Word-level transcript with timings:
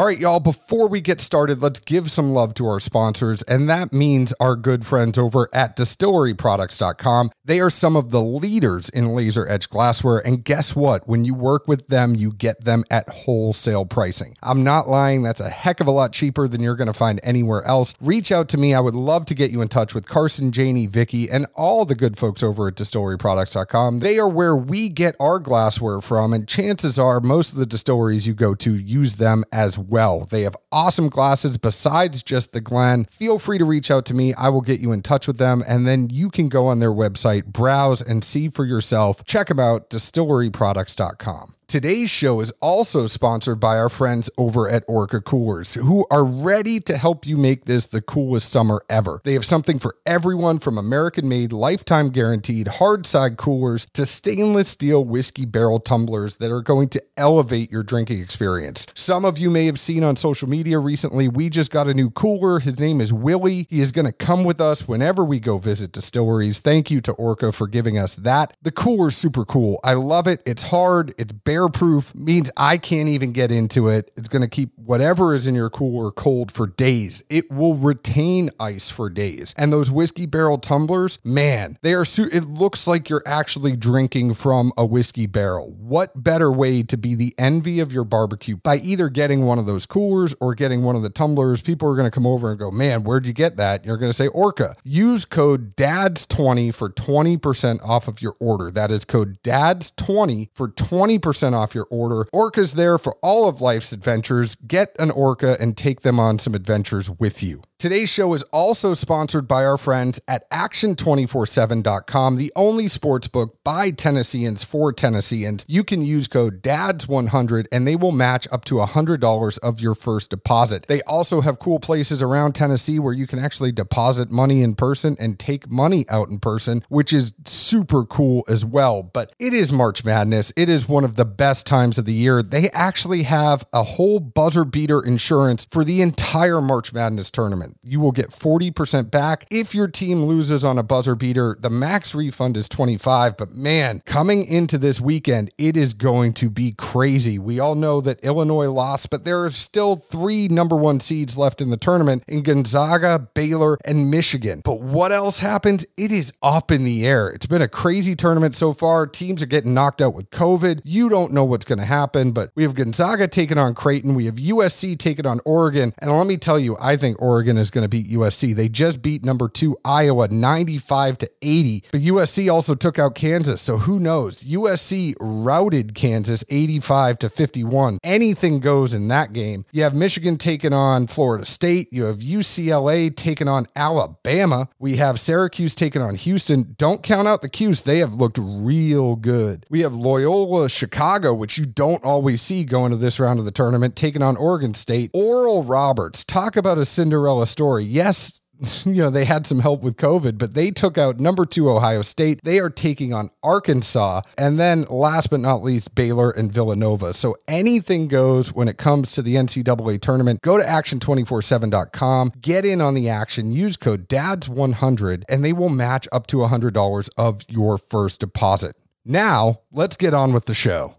All 0.00 0.06
right, 0.06 0.18
y'all, 0.18 0.40
before 0.40 0.88
we 0.88 1.02
get 1.02 1.20
started, 1.20 1.60
let's 1.60 1.78
give 1.78 2.10
some 2.10 2.30
love 2.32 2.54
to 2.54 2.66
our 2.66 2.80
sponsors, 2.80 3.42
and 3.42 3.68
that 3.68 3.92
means 3.92 4.32
our 4.40 4.56
good 4.56 4.86
friends 4.86 5.18
over 5.18 5.50
at 5.52 5.76
distilleryproducts.com. 5.76 7.30
They 7.44 7.60
are 7.60 7.68
some 7.68 7.96
of 7.96 8.10
the 8.10 8.22
leaders 8.22 8.88
in 8.88 9.14
laser 9.14 9.46
edge 9.46 9.68
glassware, 9.68 10.26
and 10.26 10.42
guess 10.42 10.74
what? 10.74 11.06
When 11.06 11.26
you 11.26 11.34
work 11.34 11.68
with 11.68 11.88
them, 11.88 12.14
you 12.14 12.32
get 12.32 12.64
them 12.64 12.84
at 12.90 13.10
wholesale 13.10 13.84
pricing. 13.84 14.38
I'm 14.42 14.64
not 14.64 14.88
lying, 14.88 15.22
that's 15.22 15.38
a 15.38 15.50
heck 15.50 15.80
of 15.80 15.86
a 15.86 15.90
lot 15.90 16.14
cheaper 16.14 16.48
than 16.48 16.62
you're 16.62 16.76
going 16.76 16.86
to 16.86 16.94
find 16.94 17.20
anywhere 17.22 17.62
else. 17.66 17.92
Reach 18.00 18.32
out 18.32 18.48
to 18.48 18.56
me. 18.56 18.72
I 18.72 18.80
would 18.80 18.94
love 18.94 19.26
to 19.26 19.34
get 19.34 19.50
you 19.50 19.60
in 19.60 19.68
touch 19.68 19.92
with 19.92 20.08
Carson, 20.08 20.50
Janie, 20.50 20.86
Vicky, 20.86 21.28
and 21.28 21.44
all 21.54 21.84
the 21.84 21.94
good 21.94 22.16
folks 22.16 22.42
over 22.42 22.68
at 22.68 22.74
distilleryproducts.com. 22.74 23.98
They 23.98 24.18
are 24.18 24.30
where 24.30 24.56
we 24.56 24.88
get 24.88 25.14
our 25.20 25.38
glassware 25.38 26.00
from, 26.00 26.32
and 26.32 26.48
chances 26.48 26.98
are 26.98 27.20
most 27.20 27.52
of 27.52 27.58
the 27.58 27.66
distilleries 27.66 28.26
you 28.26 28.32
go 28.32 28.54
to 28.54 28.74
use 28.74 29.16
them 29.16 29.44
as 29.52 29.76
well. 29.76 29.89
They 30.30 30.42
have 30.42 30.56
awesome 30.72 31.08
glasses 31.08 31.58
besides 31.58 32.22
just 32.22 32.52
the 32.52 32.60
Glen. 32.60 33.04
Feel 33.06 33.38
free 33.38 33.58
to 33.58 33.64
reach 33.64 33.90
out 33.90 34.06
to 34.06 34.14
me. 34.14 34.32
I 34.34 34.48
will 34.48 34.60
get 34.60 34.80
you 34.80 34.92
in 34.92 35.02
touch 35.02 35.26
with 35.26 35.38
them, 35.38 35.62
and 35.66 35.86
then 35.86 36.08
you 36.10 36.30
can 36.30 36.48
go 36.48 36.66
on 36.66 36.78
their 36.78 36.92
website, 36.92 37.46
browse, 37.46 38.00
and 38.00 38.24
see 38.24 38.48
for 38.48 38.64
yourself. 38.64 39.24
Check 39.24 39.48
them 39.48 39.58
out, 39.58 39.90
distilleryproducts.com. 39.90 41.54
Today's 41.70 42.10
show 42.10 42.40
is 42.40 42.52
also 42.60 43.06
sponsored 43.06 43.60
by 43.60 43.78
our 43.78 43.88
friends 43.88 44.28
over 44.36 44.68
at 44.68 44.82
Orca 44.88 45.20
Coolers, 45.20 45.74
who 45.74 46.04
are 46.10 46.24
ready 46.24 46.80
to 46.80 46.96
help 46.96 47.24
you 47.24 47.36
make 47.36 47.66
this 47.66 47.86
the 47.86 48.02
coolest 48.02 48.50
summer 48.50 48.82
ever. 48.90 49.20
They 49.22 49.34
have 49.34 49.44
something 49.44 49.78
for 49.78 49.94
everyone 50.04 50.58
from 50.58 50.76
American 50.76 51.28
made, 51.28 51.52
lifetime 51.52 52.10
guaranteed 52.10 52.66
hard 52.66 53.06
side 53.06 53.36
coolers 53.36 53.86
to 53.92 54.04
stainless 54.04 54.70
steel 54.70 55.04
whiskey 55.04 55.44
barrel 55.44 55.78
tumblers 55.78 56.38
that 56.38 56.50
are 56.50 56.60
going 56.60 56.88
to 56.88 57.02
elevate 57.16 57.70
your 57.70 57.84
drinking 57.84 58.20
experience. 58.20 58.88
Some 58.92 59.24
of 59.24 59.38
you 59.38 59.48
may 59.48 59.66
have 59.66 59.78
seen 59.78 60.02
on 60.02 60.16
social 60.16 60.48
media 60.48 60.80
recently, 60.80 61.28
we 61.28 61.48
just 61.50 61.70
got 61.70 61.86
a 61.86 61.94
new 61.94 62.10
cooler. 62.10 62.58
His 62.58 62.80
name 62.80 63.00
is 63.00 63.12
Willie. 63.12 63.68
He 63.70 63.80
is 63.80 63.92
going 63.92 64.06
to 64.06 64.12
come 64.12 64.42
with 64.42 64.60
us 64.60 64.88
whenever 64.88 65.24
we 65.24 65.38
go 65.38 65.58
visit 65.58 65.92
distilleries. 65.92 66.58
Thank 66.58 66.90
you 66.90 67.00
to 67.02 67.12
Orca 67.12 67.52
for 67.52 67.68
giving 67.68 67.96
us 67.96 68.16
that. 68.16 68.56
The 68.60 68.72
cooler's 68.72 69.16
super 69.16 69.44
cool. 69.44 69.78
I 69.84 69.92
love 69.92 70.26
it. 70.26 70.42
It's 70.44 70.64
hard, 70.64 71.14
it's 71.16 71.30
bare 71.30 71.59
proof 71.68 72.14
means 72.14 72.50
I 72.56 72.78
can't 72.78 73.08
even 73.08 73.32
get 73.32 73.50
into 73.52 73.88
it. 73.88 74.12
It's 74.16 74.28
going 74.28 74.42
to 74.42 74.48
keep 74.48 74.70
whatever 74.76 75.34
is 75.34 75.46
in 75.46 75.54
your 75.54 75.70
cooler 75.70 76.10
cold 76.10 76.50
for 76.50 76.66
days. 76.66 77.22
It 77.28 77.50
will 77.50 77.74
retain 77.74 78.50
ice 78.58 78.90
for 78.90 79.10
days. 79.10 79.54
And 79.56 79.72
those 79.72 79.90
whiskey 79.90 80.26
barrel 80.26 80.58
tumblers, 80.58 81.18
man, 81.24 81.76
they 81.82 81.94
are 81.94 82.04
su- 82.04 82.30
it 82.32 82.48
looks 82.48 82.86
like 82.86 83.08
you're 83.08 83.22
actually 83.26 83.76
drinking 83.76 84.34
from 84.34 84.72
a 84.76 84.86
whiskey 84.86 85.26
barrel. 85.26 85.70
What 85.72 86.22
better 86.22 86.50
way 86.50 86.82
to 86.84 86.96
be 86.96 87.14
the 87.14 87.34
envy 87.38 87.80
of 87.80 87.92
your 87.92 88.04
barbecue 88.04 88.56
by 88.56 88.76
either 88.76 89.08
getting 89.08 89.44
one 89.44 89.58
of 89.58 89.66
those 89.66 89.86
coolers 89.86 90.34
or 90.40 90.54
getting 90.54 90.82
one 90.82 90.96
of 90.96 91.02
the 91.02 91.10
tumblers? 91.10 91.62
People 91.62 91.88
are 91.88 91.96
going 91.96 92.06
to 92.06 92.14
come 92.14 92.26
over 92.26 92.50
and 92.50 92.58
go, 92.58 92.70
"Man, 92.70 93.02
where'd 93.02 93.26
you 93.26 93.32
get 93.32 93.56
that?" 93.56 93.84
You're 93.84 93.96
going 93.96 94.10
to 94.10 94.16
say 94.16 94.28
Orca. 94.28 94.76
Use 94.84 95.24
code 95.24 95.76
DADS20 95.76 96.74
for 96.74 96.90
20% 96.90 97.82
off 97.82 98.08
of 98.08 98.22
your 98.22 98.36
order. 98.38 98.70
That 98.70 98.90
is 98.90 99.04
code 99.04 99.42
DADS20 99.42 100.50
for 100.54 100.68
20% 100.68 101.49
off 101.54 101.74
your 101.74 101.86
order. 101.90 102.26
Orca's 102.32 102.72
there 102.72 102.98
for 102.98 103.16
all 103.22 103.48
of 103.48 103.60
life's 103.60 103.92
adventures. 103.92 104.54
Get 104.54 104.94
an 104.98 105.10
Orca 105.10 105.56
and 105.60 105.76
take 105.76 106.00
them 106.00 106.18
on 106.20 106.38
some 106.38 106.54
adventures 106.54 107.10
with 107.10 107.42
you. 107.42 107.62
Today's 107.80 108.10
show 108.10 108.34
is 108.34 108.42
also 108.52 108.92
sponsored 108.92 109.48
by 109.48 109.64
our 109.64 109.78
friends 109.78 110.20
at 110.28 110.48
Action247.com, 110.50 112.36
the 112.36 112.52
only 112.54 112.88
sports 112.88 113.26
book 113.26 113.56
by 113.64 113.90
Tennesseans 113.90 114.62
for 114.62 114.92
Tennesseans. 114.92 115.64
You 115.66 115.82
can 115.82 116.02
use 116.02 116.28
code 116.28 116.62
DADS100 116.62 117.68
and 117.72 117.88
they 117.88 117.96
will 117.96 118.12
match 118.12 118.46
up 118.52 118.66
to 118.66 118.74
$100 118.74 119.58
of 119.60 119.80
your 119.80 119.94
first 119.94 120.28
deposit. 120.28 120.84
They 120.88 121.00
also 121.04 121.40
have 121.40 121.58
cool 121.58 121.80
places 121.80 122.20
around 122.20 122.52
Tennessee 122.52 122.98
where 122.98 123.14
you 123.14 123.26
can 123.26 123.38
actually 123.38 123.72
deposit 123.72 124.30
money 124.30 124.60
in 124.60 124.74
person 124.74 125.16
and 125.18 125.38
take 125.38 125.70
money 125.70 126.04
out 126.10 126.28
in 126.28 126.38
person, 126.38 126.84
which 126.90 127.14
is 127.14 127.32
super 127.46 128.04
cool 128.04 128.44
as 128.46 128.62
well. 128.62 129.02
But 129.02 129.32
it 129.38 129.54
is 129.54 129.72
March 129.72 130.04
Madness. 130.04 130.52
It 130.54 130.68
is 130.68 130.86
one 130.86 131.04
of 131.04 131.16
the 131.16 131.24
best 131.24 131.64
times 131.64 131.96
of 131.96 132.04
the 132.04 132.12
year. 132.12 132.42
They 132.42 132.68
actually 132.72 133.22
have 133.22 133.64
a 133.72 133.84
whole 133.84 134.20
buzzer 134.20 134.66
beater 134.66 135.00
insurance 135.00 135.66
for 135.70 135.82
the 135.82 136.02
entire 136.02 136.60
March 136.60 136.92
Madness 136.92 137.30
tournament. 137.30 137.69
You 137.82 138.00
will 138.00 138.12
get 138.12 138.30
40% 138.30 139.10
back 139.10 139.46
if 139.50 139.74
your 139.74 139.88
team 139.88 140.24
loses 140.24 140.64
on 140.64 140.78
a 140.78 140.82
buzzer 140.82 141.14
beater. 141.14 141.56
The 141.60 141.70
max 141.70 142.14
refund 142.14 142.56
is 142.56 142.68
25, 142.68 143.36
but 143.36 143.52
man, 143.52 144.00
coming 144.04 144.44
into 144.44 144.78
this 144.78 145.00
weekend, 145.00 145.50
it 145.58 145.76
is 145.76 145.94
going 145.94 146.32
to 146.34 146.50
be 146.50 146.72
crazy. 146.72 147.38
We 147.38 147.60
all 147.60 147.74
know 147.74 148.00
that 148.00 148.20
Illinois 148.20 148.70
lost, 148.70 149.10
but 149.10 149.24
there 149.24 149.44
are 149.44 149.50
still 149.50 149.96
three 149.96 150.48
number 150.48 150.76
1 150.76 151.00
seeds 151.00 151.36
left 151.36 151.60
in 151.60 151.70
the 151.70 151.76
tournament 151.76 152.24
in 152.26 152.42
Gonzaga, 152.42 153.28
Baylor, 153.34 153.78
and 153.84 154.10
Michigan. 154.10 154.62
But 154.64 154.80
what 154.80 155.12
else 155.12 155.38
happens? 155.38 155.86
It 155.96 156.12
is 156.12 156.32
up 156.42 156.70
in 156.70 156.84
the 156.84 157.06
air. 157.06 157.28
It's 157.28 157.46
been 157.46 157.62
a 157.62 157.68
crazy 157.68 158.14
tournament 158.16 158.54
so 158.54 158.72
far. 158.72 159.06
Teams 159.06 159.42
are 159.42 159.46
getting 159.46 159.74
knocked 159.74 160.02
out 160.02 160.14
with 160.14 160.30
COVID. 160.30 160.80
You 160.84 161.08
don't 161.08 161.32
know 161.32 161.44
what's 161.44 161.64
going 161.64 161.78
to 161.78 161.84
happen, 161.84 162.32
but 162.32 162.50
we 162.54 162.62
have 162.62 162.74
Gonzaga 162.74 163.28
taking 163.28 163.58
on 163.58 163.74
Creighton. 163.74 164.14
We 164.14 164.26
have 164.26 164.36
USC 164.36 164.98
taking 164.98 165.26
on 165.26 165.40
Oregon. 165.44 165.94
And 165.98 166.10
let 166.10 166.26
me 166.26 166.36
tell 166.36 166.58
you, 166.58 166.76
I 166.80 166.96
think 166.96 167.20
Oregon 167.20 167.56
is 167.60 167.70
going 167.70 167.84
to 167.84 167.88
beat 167.88 168.08
USC. 168.08 168.54
They 168.54 168.68
just 168.68 169.02
beat 169.02 169.24
number 169.24 169.48
two 169.48 169.76
Iowa 169.84 170.28
95 170.28 171.18
to 171.18 171.30
80, 171.42 171.84
but 171.92 172.00
USC 172.00 172.52
also 172.52 172.74
took 172.74 172.98
out 172.98 173.14
Kansas. 173.14 173.62
So 173.62 173.78
who 173.78 173.98
knows? 173.98 174.42
USC 174.42 175.14
routed 175.20 175.94
Kansas 175.94 176.44
85 176.48 177.18
to 177.20 177.30
51. 177.30 177.98
Anything 178.02 178.60
goes 178.60 178.92
in 178.92 179.08
that 179.08 179.32
game. 179.32 179.64
You 179.72 179.82
have 179.82 179.94
Michigan 179.94 180.36
taking 180.36 180.72
on 180.72 181.06
Florida 181.06 181.44
State. 181.44 181.92
You 181.92 182.04
have 182.04 182.18
UCLA 182.18 183.14
taking 183.14 183.48
on 183.48 183.66
Alabama. 183.76 184.68
We 184.78 184.96
have 184.96 185.20
Syracuse 185.20 185.74
taking 185.74 186.02
on 186.02 186.14
Houston. 186.14 186.74
Don't 186.78 187.02
count 187.02 187.28
out 187.28 187.42
the 187.42 187.48
Qs. 187.48 187.84
They 187.84 187.98
have 187.98 188.14
looked 188.14 188.38
real 188.40 189.16
good. 189.16 189.66
We 189.68 189.80
have 189.80 189.94
Loyola 189.94 190.68
Chicago, 190.68 191.34
which 191.34 191.58
you 191.58 191.66
don't 191.66 192.02
always 192.04 192.40
see 192.42 192.64
going 192.64 192.90
to 192.90 192.96
this 192.96 193.20
round 193.20 193.38
of 193.38 193.44
the 193.44 193.50
tournament, 193.50 193.96
taking 193.96 194.22
on 194.22 194.36
Oregon 194.36 194.74
State. 194.74 195.10
Oral 195.12 195.62
Roberts, 195.62 196.24
talk 196.24 196.56
about 196.56 196.78
a 196.78 196.84
Cinderella 196.84 197.46
story. 197.50 197.84
Yes, 197.84 198.40
you 198.84 198.96
know, 198.96 199.10
they 199.10 199.24
had 199.24 199.46
some 199.46 199.60
help 199.60 199.82
with 199.82 199.96
COVID, 199.96 200.38
but 200.38 200.54
they 200.54 200.70
took 200.70 200.98
out 200.98 201.18
number 201.18 201.46
two 201.46 201.70
Ohio 201.70 202.02
State. 202.02 202.40
They 202.44 202.58
are 202.58 202.70
taking 202.70 203.14
on 203.14 203.30
Arkansas. 203.42 204.22
And 204.36 204.58
then 204.58 204.82
last 204.84 205.30
but 205.30 205.40
not 205.40 205.62
least, 205.62 205.94
Baylor 205.94 206.30
and 206.30 206.52
Villanova. 206.52 207.14
So 207.14 207.36
anything 207.48 208.08
goes 208.08 208.52
when 208.52 208.68
it 208.68 208.76
comes 208.76 209.12
to 209.12 209.22
the 209.22 209.36
NCAA 209.36 210.00
tournament. 210.00 210.40
Go 210.42 210.58
to 210.58 210.64
action247.com, 210.64 212.32
get 212.40 212.64
in 212.64 212.80
on 212.80 212.94
the 212.94 213.08
action, 213.08 213.50
use 213.50 213.76
code 213.76 214.08
DADS100, 214.08 215.24
and 215.28 215.44
they 215.44 215.52
will 215.52 215.68
match 215.70 216.06
up 216.12 216.26
to 216.28 216.38
$100 216.38 217.10
of 217.16 217.42
your 217.48 217.78
first 217.78 218.20
deposit. 218.20 218.76
Now, 219.04 219.60
let's 219.72 219.96
get 219.96 220.12
on 220.12 220.32
with 220.32 220.44
the 220.44 220.54
show. 220.54 220.96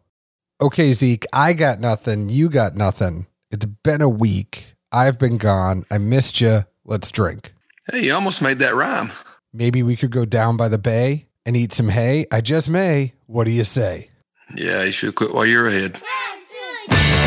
Okay, 0.59 0.93
Zeke, 0.93 1.25
I 1.33 1.53
got 1.53 1.79
nothing. 1.79 2.29
You 2.29 2.49
got 2.49 2.75
nothing. 2.75 3.27
It's 3.51 3.65
been 3.65 4.01
a 4.01 4.09
week. 4.09 4.70
I've 4.91 5.17
been 5.17 5.37
gone. 5.37 5.85
I 5.89 5.97
missed 5.99 6.41
you. 6.41 6.65
Let's 6.83 7.11
drink. 7.11 7.53
Hey, 7.89 8.03
you 8.05 8.13
almost 8.13 8.41
made 8.41 8.59
that 8.59 8.75
rhyme. 8.75 9.11
Maybe 9.53 9.83
we 9.83 9.95
could 9.95 10.11
go 10.11 10.25
down 10.25 10.57
by 10.57 10.67
the 10.67 10.77
bay 10.77 11.27
and 11.45 11.55
eat 11.55 11.71
some 11.71 11.89
hay. 11.89 12.25
I 12.31 12.41
just 12.41 12.67
may. 12.67 13.13
What 13.25 13.45
do 13.45 13.51
you 13.51 13.63
say? 13.63 14.09
Yeah, 14.55 14.83
you 14.83 14.91
should 14.91 15.15
quit 15.15 15.33
while 15.33 15.45
you're 15.45 15.67
ahead. 15.67 16.01
Hello, 16.03 16.37
hello, 16.91 17.20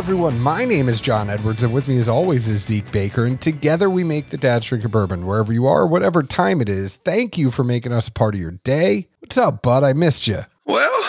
everyone. 0.00 0.40
My 0.40 0.64
name 0.64 0.88
is 0.88 0.98
John 0.98 1.28
Edwards, 1.28 1.62
and 1.62 1.74
with 1.74 1.86
me, 1.86 1.98
as 1.98 2.08
always, 2.08 2.48
is 2.48 2.64
Zeke 2.64 2.90
Baker. 2.90 3.26
And 3.26 3.38
together 3.38 3.90
we 3.90 4.02
make 4.02 4.30
the 4.30 4.38
Dad's 4.38 4.66
Drinking 4.66 4.90
Bourbon, 4.90 5.26
wherever 5.26 5.52
you 5.52 5.66
are, 5.66 5.86
whatever 5.86 6.22
time 6.22 6.62
it 6.62 6.70
is. 6.70 6.96
Thank 6.96 7.36
you 7.36 7.50
for 7.50 7.64
making 7.64 7.92
us 7.92 8.08
a 8.08 8.10
part 8.10 8.34
of 8.34 8.40
your 8.40 8.52
day. 8.52 9.08
What's 9.18 9.36
up, 9.36 9.60
bud? 9.60 9.84
I 9.84 9.92
missed 9.92 10.26
you. 10.26 10.46
Well, 10.64 11.04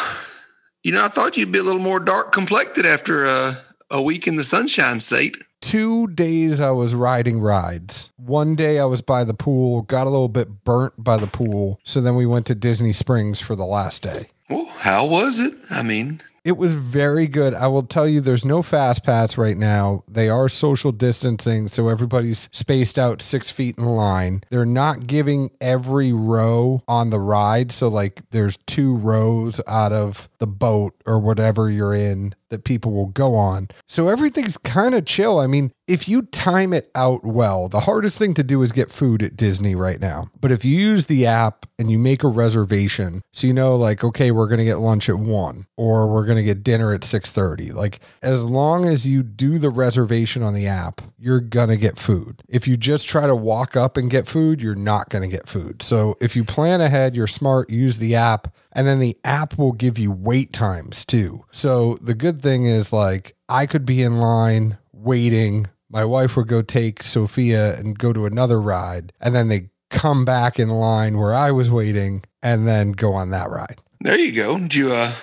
you 0.84 0.92
know, 0.92 1.06
I 1.06 1.08
thought 1.08 1.38
you'd 1.38 1.54
be 1.54 1.60
a 1.60 1.64
little 1.64 1.82
more 1.82 2.02
dark 2.02 2.34
complected 2.34 2.86
after 2.86 3.26
uh, 3.26 3.56
a 3.90 4.02
week 4.02 4.28
in 4.28 4.36
the 4.36 4.44
Sunshine 4.44 5.00
State. 5.00 5.38
Two 5.62 6.08
days 6.08 6.60
I 6.60 6.72
was 6.72 6.94
riding 6.94 7.40
rides. 7.40 8.12
One 8.18 8.56
day 8.56 8.78
I 8.78 8.84
was 8.84 9.02
by 9.02 9.24
the 9.24 9.34
pool, 9.34 9.84
got 9.84 10.06
a 10.06 10.10
little 10.10 10.28
bit 10.28 10.66
burnt 10.66 11.02
by 11.02 11.16
the 11.16 11.28
pool. 11.28 11.80
So 11.86 12.02
then 12.02 12.18
we 12.18 12.26
went 12.26 12.46
to 12.48 12.56
Disney 12.56 12.92
Springs 12.92 13.40
for 13.40 13.56
the 13.56 13.66
last 13.66 14.04
day. 14.04 14.28
Well, 14.50 14.66
how 14.66 15.06
was 15.06 15.40
it? 15.40 15.54
I 15.70 15.82
mean, 15.82 16.22
It 16.44 16.58
was 16.58 16.74
very 16.74 17.28
good. 17.28 17.54
I 17.54 17.68
will 17.68 17.84
tell 17.84 18.08
you, 18.08 18.20
there's 18.20 18.44
no 18.44 18.64
fast 18.64 19.04
pass 19.04 19.38
right 19.38 19.56
now. 19.56 20.04
They 20.08 20.28
are 20.28 20.50
social 20.50 20.92
distancing, 20.92 21.68
so 21.68 21.88
everybody's 21.88 22.50
spaced 22.52 22.98
out 22.98 23.22
six 23.22 23.52
feet 23.52 23.78
in 23.78 23.86
line. 23.86 24.42
They're 24.50 24.66
not 24.66 25.06
giving 25.06 25.52
every 25.62 26.12
row 26.12 26.82
on 26.88 27.12
the 27.12 27.20
ride. 27.20 27.72
So, 27.72 27.90
like, 27.90 28.28
there's 28.32 28.58
two 28.66 28.96
rows 28.96 29.62
out 29.68 29.92
of 29.92 30.30
the 30.40 30.48
boat 30.48 30.96
or 31.06 31.20
whatever 31.20 31.70
you're 31.70 31.94
in 31.94 32.34
that 32.52 32.64
people 32.64 32.92
will 32.92 33.08
go 33.08 33.36
on. 33.36 33.70
So 33.88 34.08
everything's 34.08 34.58
kind 34.58 34.94
of 34.94 35.06
chill. 35.06 35.40
I 35.40 35.48
mean, 35.48 35.72
if 35.88 36.08
you 36.08 36.22
time 36.22 36.72
it 36.72 36.90
out 36.96 37.26
well, 37.26 37.68
the 37.68 37.82
hardest 37.82 38.18
thing 38.18 38.34
to 38.36 38.44
do 38.44 38.62
is 38.62 38.72
get 38.72 38.92
food 38.92 39.24
at 39.24 39.36
Disney 39.36 39.76
right 39.76 40.00
now. 40.00 40.30
But 40.40 40.52
if 40.52 40.64
you 40.64 40.78
use 40.78 41.08
the 41.08 41.26
app 41.26 41.66
and 41.78 41.92
you 41.92 41.98
make 41.98 42.24
a 42.24 42.30
reservation, 42.30 43.22
so 43.34 43.48
you 43.48 43.54
know 43.54 43.76
like 43.76 44.04
okay, 44.04 44.32
we're 44.32 44.48
going 44.48 44.60
to 44.60 44.66
get 44.66 44.80
lunch 44.80 45.10
at 45.10 45.18
1 45.18 45.66
or 45.76 46.08
we're 46.08 46.26
going 46.26 46.38
to 46.38 46.44
get 46.44 46.64
dinner 46.64 46.94
at 46.94 47.02
6:30. 47.02 47.74
Like 47.74 48.00
as 48.22 48.44
long 48.44 48.86
as 48.86 49.08
you 49.08 49.24
do 49.24 49.58
the 49.58 49.70
reservation 49.70 50.44
on 50.44 50.54
the 50.54 50.68
app, 50.68 51.02
you're 51.18 51.42
going 51.42 51.70
to 51.70 51.78
get 51.78 51.98
food. 51.98 52.42
If 52.48 52.68
you 52.68 52.78
just 52.78 53.08
try 53.08 53.28
to 53.28 53.36
walk 53.36 53.76
up 53.76 53.98
and 53.98 54.10
get 54.10 54.28
food, 54.28 54.62
you're 54.62 54.76
not 54.76 55.10
going 55.10 55.30
to 55.30 55.36
get 55.36 55.50
food. 55.50 55.82
So 55.82 56.16
if 56.22 56.36
you 56.36 56.44
plan 56.44 56.80
ahead, 56.80 57.16
you're 57.16 57.28
smart, 57.28 57.70
use 57.70 57.98
the 57.98 58.16
app 58.16 58.54
and 58.74 58.88
then 58.88 59.00
the 59.00 59.18
app 59.24 59.58
will 59.58 59.72
give 59.72 59.98
you 59.98 60.12
wait 60.12 60.54
times 60.54 61.06
too. 61.06 61.46
So 61.52 61.98
the 62.02 62.14
good 62.14 62.42
thing 62.42 62.66
is 62.66 62.94
like 62.94 63.36
I 63.50 63.66
could 63.66 63.86
be 63.86 64.02
in 64.02 64.20
line 64.20 64.78
waiting. 64.94 65.68
My 65.90 66.06
wife 66.06 66.38
would 66.38 66.48
go 66.48 66.62
take 66.62 67.04
Sophia 67.04 67.78
and 67.78 67.98
go 67.98 68.14
to 68.14 68.26
another 68.26 68.62
ride. 68.62 69.12
And 69.20 69.36
then 69.36 69.50
they 69.50 69.70
come 69.90 70.24
back 70.24 70.60
in 70.60 70.70
line 70.70 71.18
where 71.18 71.34
I 71.34 71.52
was 71.52 71.70
waiting 71.70 72.24
and 72.42 72.68
then 72.68 72.94
go 72.94 73.14
on 73.14 73.32
that 73.32 73.50
ride. 73.50 73.80
There 74.00 74.18
you 74.18 74.34
go. 74.34 74.58
Did 74.58 74.74
you 74.74 74.92
uh, 74.94 75.14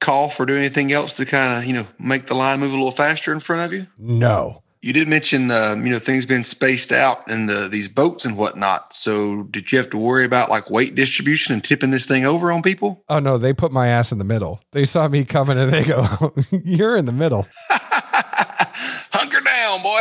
call 0.00 0.30
for 0.30 0.46
do 0.46 0.56
anything 0.56 0.92
else 0.92 1.16
to 1.16 1.26
kind 1.26 1.58
of, 1.58 1.64
you 1.64 1.74
know, 1.74 1.86
make 1.98 2.26
the 2.26 2.34
line 2.34 2.60
move 2.60 2.72
a 2.72 2.76
little 2.76 2.92
faster 2.92 3.32
in 3.32 3.40
front 3.40 3.62
of 3.62 3.72
you? 3.72 3.86
No. 3.98 4.62
You 4.82 4.92
did 4.92 5.06
mention, 5.06 5.52
um, 5.52 5.86
you 5.86 5.92
know, 5.92 6.00
things 6.00 6.26
being 6.26 6.42
spaced 6.42 6.90
out 6.90 7.28
in 7.30 7.46
the 7.46 7.68
these 7.68 7.86
boats 7.86 8.24
and 8.24 8.36
whatnot. 8.36 8.92
So, 8.92 9.44
did 9.44 9.70
you 9.70 9.78
have 9.78 9.88
to 9.90 9.96
worry 9.96 10.24
about 10.24 10.50
like 10.50 10.70
weight 10.70 10.96
distribution 10.96 11.54
and 11.54 11.62
tipping 11.62 11.92
this 11.92 12.04
thing 12.04 12.24
over 12.24 12.50
on 12.50 12.62
people? 12.62 13.04
Oh 13.08 13.20
no, 13.20 13.38
they 13.38 13.52
put 13.52 13.70
my 13.70 13.86
ass 13.86 14.10
in 14.10 14.18
the 14.18 14.24
middle. 14.24 14.60
They 14.72 14.84
saw 14.84 15.06
me 15.06 15.24
coming 15.24 15.56
and 15.56 15.72
they 15.72 15.84
go, 15.84 16.34
"You're 16.50 16.96
in 16.96 17.06
the 17.06 17.12
middle." 17.12 17.46
Hunker 17.70 19.40
down, 19.40 19.82
boy. 19.84 20.00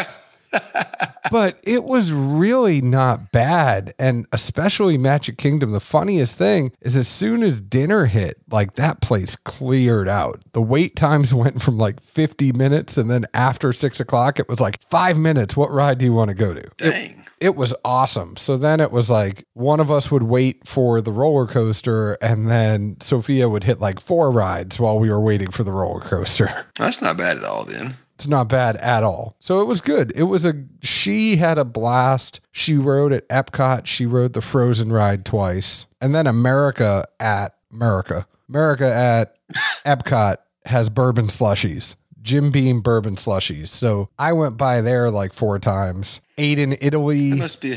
but 1.32 1.60
it 1.64 1.84
was 1.84 2.12
really 2.12 2.82
not 2.82 3.32
bad. 3.32 3.94
And 3.98 4.28
especially 4.32 4.98
Magic 4.98 5.38
Kingdom, 5.38 5.72
the 5.72 5.80
funniest 5.80 6.36
thing 6.36 6.72
is 6.82 6.98
as 6.98 7.08
soon 7.08 7.42
as 7.42 7.62
dinner 7.62 8.06
hit, 8.06 8.38
like 8.52 8.74
that 8.76 9.02
place 9.02 9.36
cleared 9.36 10.08
out. 10.08 10.42
The 10.52 10.62
wait 10.62 10.96
times 10.96 11.34
went 11.34 11.62
from 11.62 11.78
like 11.78 12.02
50 12.02 12.52
minutes. 12.52 12.98
And 12.98 13.10
then 13.10 13.26
after 13.34 13.72
six 13.74 14.00
o'clock, 14.00 14.40
it 14.40 14.50
was 14.50 14.60
like 14.60 14.82
five 14.84 15.18
minutes. 15.18 15.56
What 15.56 15.72
ride 15.72 15.98
do 15.98 16.06
you 16.06 16.14
want 16.14 16.30
to 16.30 16.36
go 16.36 16.54
to? 16.54 16.70
Dang. 16.78 17.12
It, 17.12 17.18
it 17.42 17.56
was 17.56 17.74
awesome. 17.84 18.36
So 18.38 18.56
then 18.56 18.80
it 18.80 18.92
was 18.92 19.10
like 19.10 19.46
one 19.54 19.80
of 19.80 19.90
us 19.90 20.12
would 20.12 20.24
wait 20.24 20.68
for 20.68 21.02
the 21.02 21.12
roller 21.12 21.48
coaster, 21.48 22.14
and 22.22 22.48
then 22.48 22.98
Sophia 23.02 23.50
would 23.50 23.64
hit 23.64 23.82
like 23.82 24.00
four 24.00 24.32
rides 24.32 24.80
while 24.80 25.00
we 25.00 25.10
were 25.10 25.20
waiting 25.20 25.50
for 25.50 25.64
the 25.64 25.72
roller 25.72 26.02
coaster. 26.02 26.68
That's 26.78 27.02
not 27.02 27.18
bad 27.18 27.40
at 27.40 27.44
all, 27.44 27.66
then. 27.66 27.98
It's 28.22 28.28
not 28.28 28.50
bad 28.50 28.76
at 28.76 29.02
all. 29.02 29.36
So 29.40 29.62
it 29.62 29.66
was 29.66 29.82
good. 29.82 30.14
It 30.16 30.26
was 30.26 30.46
a, 30.46 30.54
she 30.84 31.38
had 31.38 31.58
a 31.58 31.66
blast. 31.66 32.40
She 32.52 32.78
rode 32.78 33.12
at 33.12 33.28
Epcot. 33.30 33.88
She 33.88 34.06
rode 34.06 34.34
the 34.34 34.42
Frozen 34.42 34.94
ride 34.94 35.26
twice. 35.26 35.88
And 36.00 36.14
then 36.14 36.28
America 36.28 37.04
at 37.20 37.56
America, 37.74 38.28
America 38.48 38.86
at 38.86 39.40
Epcot 39.88 40.36
has 40.68 40.92
bourbon 40.92 41.30
slushies. 41.30 41.96
Jim 42.22 42.52
Beam 42.52 42.82
bourbon 42.82 43.16
slushies. 43.16 43.70
So 43.70 44.10
I 44.20 44.34
went 44.34 44.56
by 44.56 44.82
there 44.82 45.10
like 45.10 45.34
four 45.34 45.58
times. 45.58 46.22
Ate 46.38 46.60
in 46.60 46.78
Italy. 46.80 47.32
That 47.32 47.38
must 47.38 47.60
be. 47.60 47.74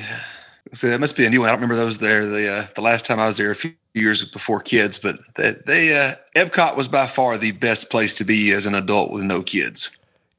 So 0.75 0.89
that 0.89 1.01
must 1.01 1.17
be 1.17 1.25
a 1.25 1.31
new 1.31 1.41
one. 1.41 1.49
I 1.49 1.53
don't 1.53 1.63
remember 1.63 1.83
those 1.83 2.01
there. 2.01 2.27
The 2.27 2.53
uh, 2.53 2.67
the 2.75 2.83
last 2.83 3.07
time 3.07 3.19
I 3.19 3.29
was 3.29 3.39
there 3.39 3.51
a 3.51 3.57
few 3.57 3.73
years 3.95 4.23
before 4.27 4.61
kids, 4.61 4.99
but 4.99 5.17
they, 5.37 5.53
they 5.65 5.97
uh, 5.97 6.13
Epcot 6.37 6.77
was 6.77 6.87
by 6.87 7.07
far 7.07 7.39
the 7.39 7.53
best 7.53 7.89
place 7.89 8.13
to 8.13 8.25
be 8.25 8.53
as 8.53 8.67
an 8.67 8.75
adult 8.75 9.11
with 9.11 9.23
no 9.23 9.41
kids. 9.41 9.91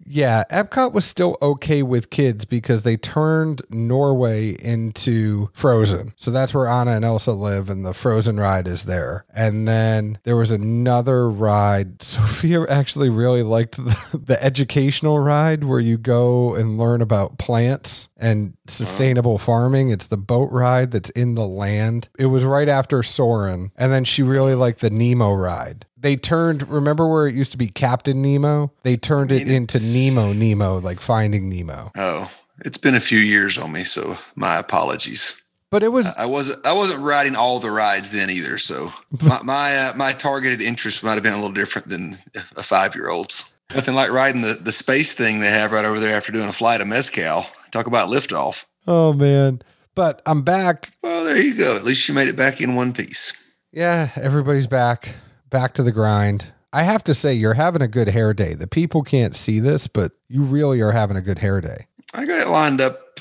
Yeah, 0.05 0.43
Epcot 0.51 0.93
was 0.93 1.05
still 1.05 1.37
okay 1.41 1.81
with 1.81 2.09
kids 2.09 2.45
because 2.45 2.83
they 2.83 2.95
turned 2.95 3.61
Norway 3.69 4.55
into 4.61 5.49
Frozen. 5.53 6.13
So 6.15 6.31
that's 6.31 6.53
where 6.53 6.67
Anna 6.67 6.91
and 6.91 7.05
Elsa 7.05 7.31
live, 7.31 7.69
and 7.69 7.85
the 7.85 7.93
Frozen 7.93 8.39
ride 8.39 8.67
is 8.67 8.83
there. 8.83 9.25
And 9.33 9.67
then 9.67 10.19
there 10.23 10.35
was 10.35 10.51
another 10.51 11.29
ride. 11.29 12.01
Sophia 12.15 12.65
actually 12.67 13.09
really 13.09 13.43
liked 13.43 13.77
the, 13.77 14.19
the 14.25 14.41
educational 14.43 15.19
ride 15.19 15.63
where 15.63 15.79
you 15.79 15.97
go 15.97 16.53
and 16.55 16.77
learn 16.77 17.01
about 17.01 17.37
plants 17.37 18.07
and 18.17 18.55
sustainable 18.67 19.37
farming. 19.37 19.89
It's 19.89 20.07
the 20.07 20.17
boat 20.17 20.51
ride 20.51 20.91
that's 20.91 21.09
in 21.11 21.35
the 21.35 21.47
land. 21.47 22.09
It 22.17 22.27
was 22.27 22.45
right 22.45 22.69
after 22.69 23.01
Soarin'. 23.03 23.71
And 23.75 23.91
then 23.91 24.03
she 24.03 24.23
really 24.23 24.55
liked 24.55 24.79
the 24.79 24.89
Nemo 24.89 25.33
ride 25.33 25.85
they 26.05 26.15
turned 26.15 26.69
remember 26.69 27.07
where 27.07 27.27
it 27.27 27.33
used 27.33 27.51
to 27.53 27.57
be 27.57 27.67
captain 27.67 28.21
nemo? 28.21 28.71
They 28.83 28.95
turned 28.95 29.31
it 29.31 29.47
into 29.47 29.79
nemo 29.91 30.33
nemo 30.33 30.79
like 30.79 31.01
finding 31.01 31.49
nemo. 31.49 31.91
Oh 31.97 32.29
it's 32.63 32.77
been 32.77 32.95
a 32.95 33.01
few 33.01 33.19
years 33.19 33.57
on 33.57 33.71
me 33.71 33.83
so 33.83 34.17
my 34.35 34.57
apologies. 34.57 35.41
But 35.71 35.81
it 35.83 35.91
was 35.91 36.07
i 36.15 36.25
wasn't 36.25 36.65
i 36.65 36.73
wasn't 36.73 37.01
riding 37.01 37.35
all 37.35 37.59
the 37.59 37.71
rides 37.71 38.11
then 38.11 38.29
either 38.29 38.57
so 38.57 38.93
my 39.21 39.41
my, 39.41 39.77
uh, 39.77 39.93
my 39.95 40.13
targeted 40.13 40.61
interest 40.61 41.03
might 41.03 41.15
have 41.15 41.23
been 41.23 41.33
a 41.33 41.37
little 41.37 41.51
different 41.51 41.89
than 41.89 42.17
a 42.55 42.63
five 42.63 42.95
year 42.95 43.09
old's 43.09 43.55
nothing 43.73 43.95
like 43.95 44.11
riding 44.11 44.41
the, 44.41 44.53
the 44.53 44.71
space 44.71 45.13
thing 45.13 45.39
they 45.39 45.49
have 45.49 45.71
right 45.71 45.83
over 45.83 45.99
there 45.99 46.15
after 46.15 46.31
doing 46.31 46.47
a 46.47 46.53
flight 46.53 46.81
of 46.81 46.87
mezcal. 46.87 47.47
Talk 47.71 47.87
about 47.87 48.09
liftoff. 48.09 48.65
Oh 48.87 49.11
man. 49.11 49.61
But 49.95 50.21
i'm 50.25 50.43
back. 50.43 50.91
Well 51.01 51.25
there 51.25 51.37
you 51.37 51.55
go. 51.55 51.75
At 51.75 51.83
least 51.83 52.07
you 52.07 52.13
made 52.13 52.27
it 52.27 52.35
back 52.35 52.61
in 52.61 52.75
one 52.75 52.93
piece. 52.93 53.33
Yeah 53.73 54.11
everybody's 54.15 54.67
back 54.67 55.15
back 55.49 55.73
to 55.75 55.83
the 55.83 55.91
grind. 55.91 56.53
I 56.73 56.83
have 56.83 57.03
to 57.05 57.13
say, 57.13 57.33
you're 57.33 57.53
having 57.53 57.81
a 57.81 57.87
good 57.87 58.09
hair 58.09 58.33
day. 58.33 58.53
The 58.53 58.67
people 58.67 59.01
can't 59.01 59.35
see 59.35 59.59
this, 59.59 59.87
but 59.87 60.11
you 60.27 60.43
really 60.43 60.81
are 60.81 60.91
having 60.91 61.15
a 61.15 61.21
good 61.21 61.39
hair 61.39 61.61
day. 61.61 61.87
I 62.13 62.25
got 62.25 62.41
it 62.41 62.49
lined 62.49 62.81
up 62.81 63.19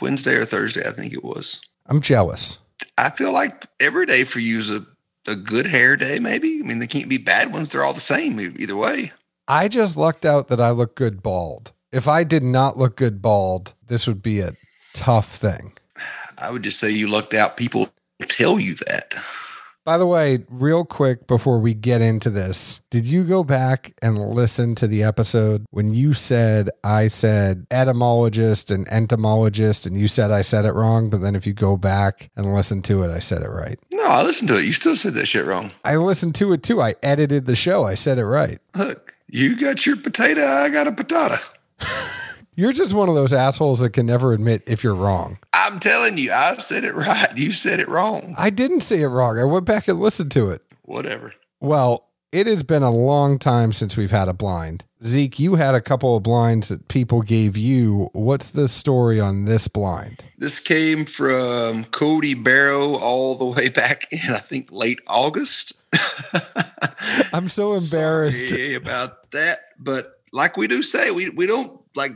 Wednesday 0.00 0.34
or 0.34 0.44
Thursday, 0.44 0.86
I 0.86 0.90
think 0.92 1.12
it 1.12 1.24
was. 1.24 1.60
I'm 1.86 2.00
jealous. 2.00 2.58
I 2.98 3.10
feel 3.10 3.32
like 3.32 3.66
every 3.78 4.06
day 4.06 4.24
for 4.24 4.40
you 4.40 4.58
is 4.58 4.70
a, 4.70 4.84
a 5.28 5.36
good 5.36 5.66
hair 5.66 5.96
day, 5.96 6.18
maybe. 6.18 6.60
I 6.60 6.66
mean, 6.66 6.78
they 6.78 6.86
can't 6.86 7.08
be 7.08 7.18
bad 7.18 7.52
ones. 7.52 7.70
They're 7.70 7.84
all 7.84 7.92
the 7.92 8.00
same 8.00 8.40
either 8.40 8.76
way. 8.76 9.12
I 9.48 9.68
just 9.68 9.96
lucked 9.96 10.24
out 10.24 10.48
that 10.48 10.60
I 10.60 10.70
look 10.70 10.96
good 10.96 11.22
bald. 11.22 11.72
If 11.92 12.08
I 12.08 12.24
did 12.24 12.42
not 12.42 12.76
look 12.76 12.96
good 12.96 13.22
bald, 13.22 13.74
this 13.86 14.06
would 14.06 14.22
be 14.22 14.40
a 14.40 14.52
tough 14.92 15.36
thing. 15.36 15.74
I 16.38 16.50
would 16.50 16.64
just 16.64 16.80
say 16.80 16.90
you 16.90 17.06
lucked 17.06 17.32
out. 17.32 17.56
People 17.56 17.88
tell 18.28 18.58
you 18.58 18.74
that. 18.74 19.14
By 19.86 19.98
the 19.98 20.06
way, 20.06 20.40
real 20.50 20.84
quick 20.84 21.28
before 21.28 21.60
we 21.60 21.72
get 21.72 22.00
into 22.00 22.28
this, 22.28 22.80
did 22.90 23.06
you 23.06 23.22
go 23.22 23.44
back 23.44 23.94
and 24.02 24.30
listen 24.30 24.74
to 24.74 24.88
the 24.88 25.04
episode 25.04 25.64
when 25.70 25.94
you 25.94 26.12
said 26.12 26.70
I 26.82 27.06
said 27.06 27.68
etymologist 27.70 28.72
and 28.72 28.88
entomologist 28.88 29.86
and 29.86 29.96
you 29.96 30.08
said 30.08 30.32
I 30.32 30.42
said 30.42 30.64
it 30.64 30.72
wrong, 30.72 31.08
but 31.08 31.20
then 31.20 31.36
if 31.36 31.46
you 31.46 31.52
go 31.52 31.76
back 31.76 32.30
and 32.34 32.52
listen 32.52 32.82
to 32.82 33.04
it, 33.04 33.12
I 33.12 33.20
said 33.20 33.42
it 33.42 33.48
right? 33.48 33.78
No, 33.92 34.02
I 34.02 34.24
listened 34.24 34.48
to 34.48 34.56
it. 34.56 34.64
You 34.64 34.72
still 34.72 34.96
said 34.96 35.14
that 35.14 35.26
shit 35.26 35.46
wrong. 35.46 35.70
I 35.84 35.94
listened 35.94 36.34
to 36.34 36.52
it 36.52 36.64
too. 36.64 36.82
I 36.82 36.96
edited 37.00 37.46
the 37.46 37.54
show. 37.54 37.84
I 37.84 37.94
said 37.94 38.18
it 38.18 38.26
right. 38.26 38.58
Look, 38.74 39.16
you 39.28 39.56
got 39.56 39.86
your 39.86 39.98
potato, 39.98 40.44
I 40.44 40.68
got 40.68 40.88
a 40.88 40.90
patata. 40.90 41.40
You're 42.58 42.72
just 42.72 42.94
one 42.94 43.10
of 43.10 43.14
those 43.14 43.34
assholes 43.34 43.80
that 43.80 43.90
can 43.90 44.06
never 44.06 44.32
admit 44.32 44.62
if 44.66 44.82
you're 44.82 44.94
wrong. 44.94 45.38
I'm 45.52 45.78
telling 45.78 46.16
you, 46.16 46.32
I 46.32 46.56
said 46.56 46.84
it 46.84 46.94
right. 46.96 47.36
You 47.36 47.52
said 47.52 47.80
it 47.80 47.88
wrong. 47.88 48.34
I 48.38 48.48
didn't 48.48 48.80
say 48.80 49.02
it 49.02 49.08
wrong. 49.08 49.38
I 49.38 49.44
went 49.44 49.66
back 49.66 49.88
and 49.88 50.00
listened 50.00 50.32
to 50.32 50.50
it. 50.50 50.62
Whatever. 50.82 51.34
Well, 51.60 52.08
it 52.32 52.46
has 52.46 52.62
been 52.62 52.82
a 52.82 52.90
long 52.90 53.38
time 53.38 53.72
since 53.72 53.94
we've 53.96 54.10
had 54.10 54.28
a 54.28 54.32
blind. 54.32 54.84
Zeke, 55.04 55.38
you 55.38 55.56
had 55.56 55.74
a 55.74 55.82
couple 55.82 56.16
of 56.16 56.22
blinds 56.22 56.68
that 56.68 56.88
people 56.88 57.20
gave 57.20 57.58
you. 57.58 58.08
What's 58.14 58.50
the 58.50 58.68
story 58.68 59.20
on 59.20 59.44
this 59.44 59.68
blind? 59.68 60.24
This 60.38 60.58
came 60.58 61.04
from 61.04 61.84
Cody 61.84 62.32
Barrow 62.32 62.94
all 62.96 63.34
the 63.34 63.44
way 63.44 63.68
back 63.68 64.10
in, 64.10 64.32
I 64.32 64.38
think, 64.38 64.72
late 64.72 65.00
August. 65.06 65.74
I'm 67.34 67.48
so 67.48 67.74
embarrassed 67.74 68.48
Sorry 68.48 68.74
about 68.74 69.30
that. 69.32 69.58
But 69.78 70.20
like 70.32 70.56
we 70.56 70.66
do 70.66 70.82
say, 70.82 71.10
we, 71.10 71.28
we 71.28 71.46
don't 71.46 71.82
like 71.94 72.12